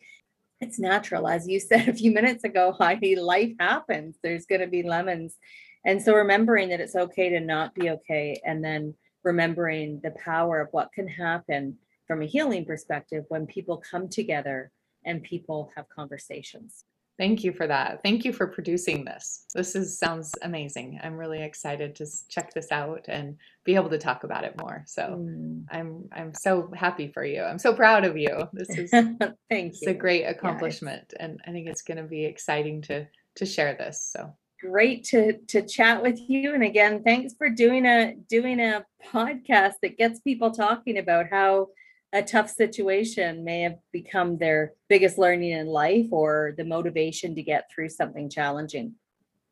It's 0.61 0.79
natural. 0.79 1.29
As 1.29 1.47
you 1.47 1.61
said 1.61 1.89
a 1.89 1.95
few 1.95 2.13
minutes 2.13 2.45
ago, 2.45 2.73
Heidi, 2.73 3.17
life 3.17 3.53
happens. 3.61 4.17
There's 4.23 4.47
going 4.47 4.63
to 4.63 4.67
be 4.67 4.83
lemons. 4.83 5.37
And 5.85 6.03
so 6.03 6.15
remembering 6.15 6.71
that 6.71 6.81
it's 6.81 6.97
okay 6.97 7.29
to 7.31 7.41
not 7.41 7.75
be 7.75 7.91
okay 7.91 8.41
and 8.45 8.65
then 8.65 8.95
remembering 9.23 10.01
the 10.03 10.13
power 10.13 10.61
of 10.61 10.69
what 10.73 10.93
can 10.93 11.09
happen 11.09 11.77
from 12.07 12.23
a 12.23 12.27
healing 12.27 12.65
perspective 12.65 13.25
when 13.29 13.47
people 13.47 13.79
come 13.79 14.09
together 14.09 14.71
and 15.05 15.23
people 15.23 15.71
have 15.77 15.89
conversations. 15.89 16.85
Thank 17.19 17.45
you 17.45 17.53
for 17.53 17.67
that. 17.67 18.01
Thank 18.03 18.25
you 18.25 18.33
for 18.33 18.47
producing 18.47 19.05
this. 19.05 19.47
This 19.55 19.75
is 19.75 19.99
sounds 19.99 20.35
amazing. 20.43 21.01
I'm 21.03 21.17
really 21.17 21.43
excited 21.43 21.95
to 21.97 22.07
check 22.29 22.53
this 22.53 22.71
out 22.71 23.07
and 23.09 23.39
be 23.65 23.75
able 23.75 23.89
to 23.91 23.99
talk 23.99 24.25
about 24.25 24.45
it 24.45 24.59
more. 24.61 24.83
So 24.87 25.03
mm. 25.03 25.65
I'm 25.71 26.09
I'm 26.13 26.35
so 26.35 26.71
happy 26.75 27.09
for 27.09 27.25
you. 27.25 27.43
I'm 27.43 27.59
so 27.59 27.73
proud 27.73 28.05
of 28.05 28.19
you. 28.19 28.49
This 28.53 28.69
is 28.71 28.91
thank 29.51 29.75
you. 29.81 29.91
a 29.91 29.95
great 29.95 30.25
accomplishment, 30.25 31.15
and 31.19 31.41
I 31.47 31.53
think 31.53 31.69
it's 31.69 31.83
going 31.83 31.99
to 31.99 32.05
be 32.05 32.25
exciting 32.25 32.83
to 32.83 33.07
to 33.37 33.47
share 33.47 33.75
this. 33.75 34.11
So 34.13 34.35
great 34.61 35.05
to 35.05 35.39
to 35.49 35.63
chat 35.63 36.03
with 36.03 36.19
you. 36.29 36.55
And 36.55 36.63
again, 36.63 37.03
thanks 37.03 37.35
for 37.35 37.49
doing 37.49 37.87
a 37.87 38.15
doing 38.29 38.61
a 38.61 38.85
podcast 39.05 39.75
that 39.83 39.97
gets 39.97 40.21
people 40.21 40.51
talking 40.51 40.99
about 40.99 41.27
how 41.31 41.69
a 42.17 42.23
tough 42.23 42.49
situation 42.49 43.45
may 43.45 43.61
have 43.61 43.79
become 43.93 44.39
their 44.39 44.73
biggest 44.89 45.19
learning 45.19 45.51
in 45.51 45.67
life 45.67 46.07
or 46.11 46.55
the 46.57 46.65
motivation 46.65 47.35
to 47.35 47.43
get 47.43 47.71
through 47.71 47.91
something 47.91 48.31
challenging. 48.31 48.95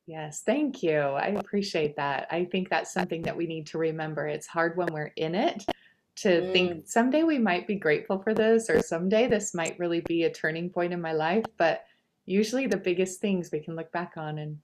Yes, 0.06 0.42
thank 0.44 0.82
you. 0.82 0.98
I 0.98 1.28
appreciate 1.28 1.96
that. 1.96 2.26
I 2.30 2.46
think 2.46 2.70
that's 2.70 2.92
something 2.92 3.22
that 3.22 3.36
we 3.36 3.46
need 3.46 3.66
to 3.68 3.78
remember. 3.78 4.26
It's 4.26 4.46
hard 4.46 4.76
when 4.76 4.88
we're 4.92 5.12
in 5.16 5.34
it 5.34 5.64
to 6.16 6.28
mm. 6.28 6.52
think 6.52 6.86
someday 6.86 7.22
we 7.22 7.38
might 7.38 7.66
be 7.66 7.74
grateful 7.74 8.18
for 8.18 8.32
this 8.32 8.70
or 8.70 8.80
someday 8.80 9.26
this 9.26 9.54
might 9.54 9.78
really 9.78 10.00
be 10.00 10.24
a 10.24 10.32
turning 10.32 10.70
point 10.70 10.92
in 10.92 11.00
my 11.00 11.12
life, 11.12 11.44
but 11.58 11.84
usually 12.24 12.66
the 12.66 12.76
biggest 12.78 13.20
things 13.20 13.50
we 13.52 13.60
can 13.60 13.76
look 13.76 13.92
back 13.92 14.14
on 14.16 14.38
and 14.38 14.58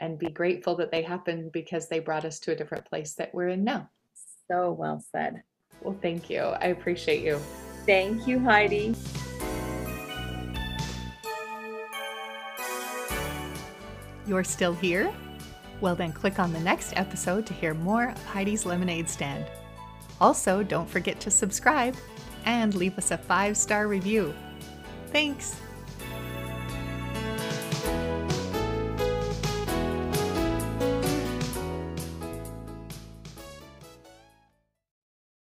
and 0.00 0.18
be 0.18 0.26
grateful 0.26 0.74
that 0.74 0.90
they 0.90 1.02
happened 1.02 1.52
because 1.52 1.88
they 1.88 2.00
brought 2.00 2.24
us 2.24 2.40
to 2.40 2.50
a 2.50 2.56
different 2.56 2.84
place 2.84 3.14
that 3.14 3.32
we're 3.32 3.48
in 3.48 3.62
now. 3.62 3.88
So 4.48 4.72
well 4.72 5.04
said. 5.12 5.44
Well, 5.82 5.96
thank 6.00 6.30
you. 6.30 6.40
I 6.40 6.66
appreciate 6.66 7.22
you. 7.22 7.40
Thank 7.86 8.26
you, 8.26 8.38
Heidi. 8.38 8.94
You're 14.26 14.44
still 14.44 14.74
here? 14.74 15.12
Well, 15.80 15.94
then 15.94 16.12
click 16.12 16.38
on 16.38 16.52
the 16.52 16.60
next 16.60 16.94
episode 16.96 17.44
to 17.46 17.52
hear 17.52 17.74
more 17.74 18.08
of 18.08 18.24
Heidi's 18.24 18.64
Lemonade 18.64 19.08
Stand. 19.08 19.44
Also, 20.20 20.62
don't 20.62 20.88
forget 20.88 21.20
to 21.20 21.30
subscribe 21.30 21.94
and 22.46 22.74
leave 22.74 22.96
us 22.96 23.10
a 23.10 23.18
five 23.18 23.56
star 23.56 23.86
review. 23.88 24.34
Thanks. 25.08 25.60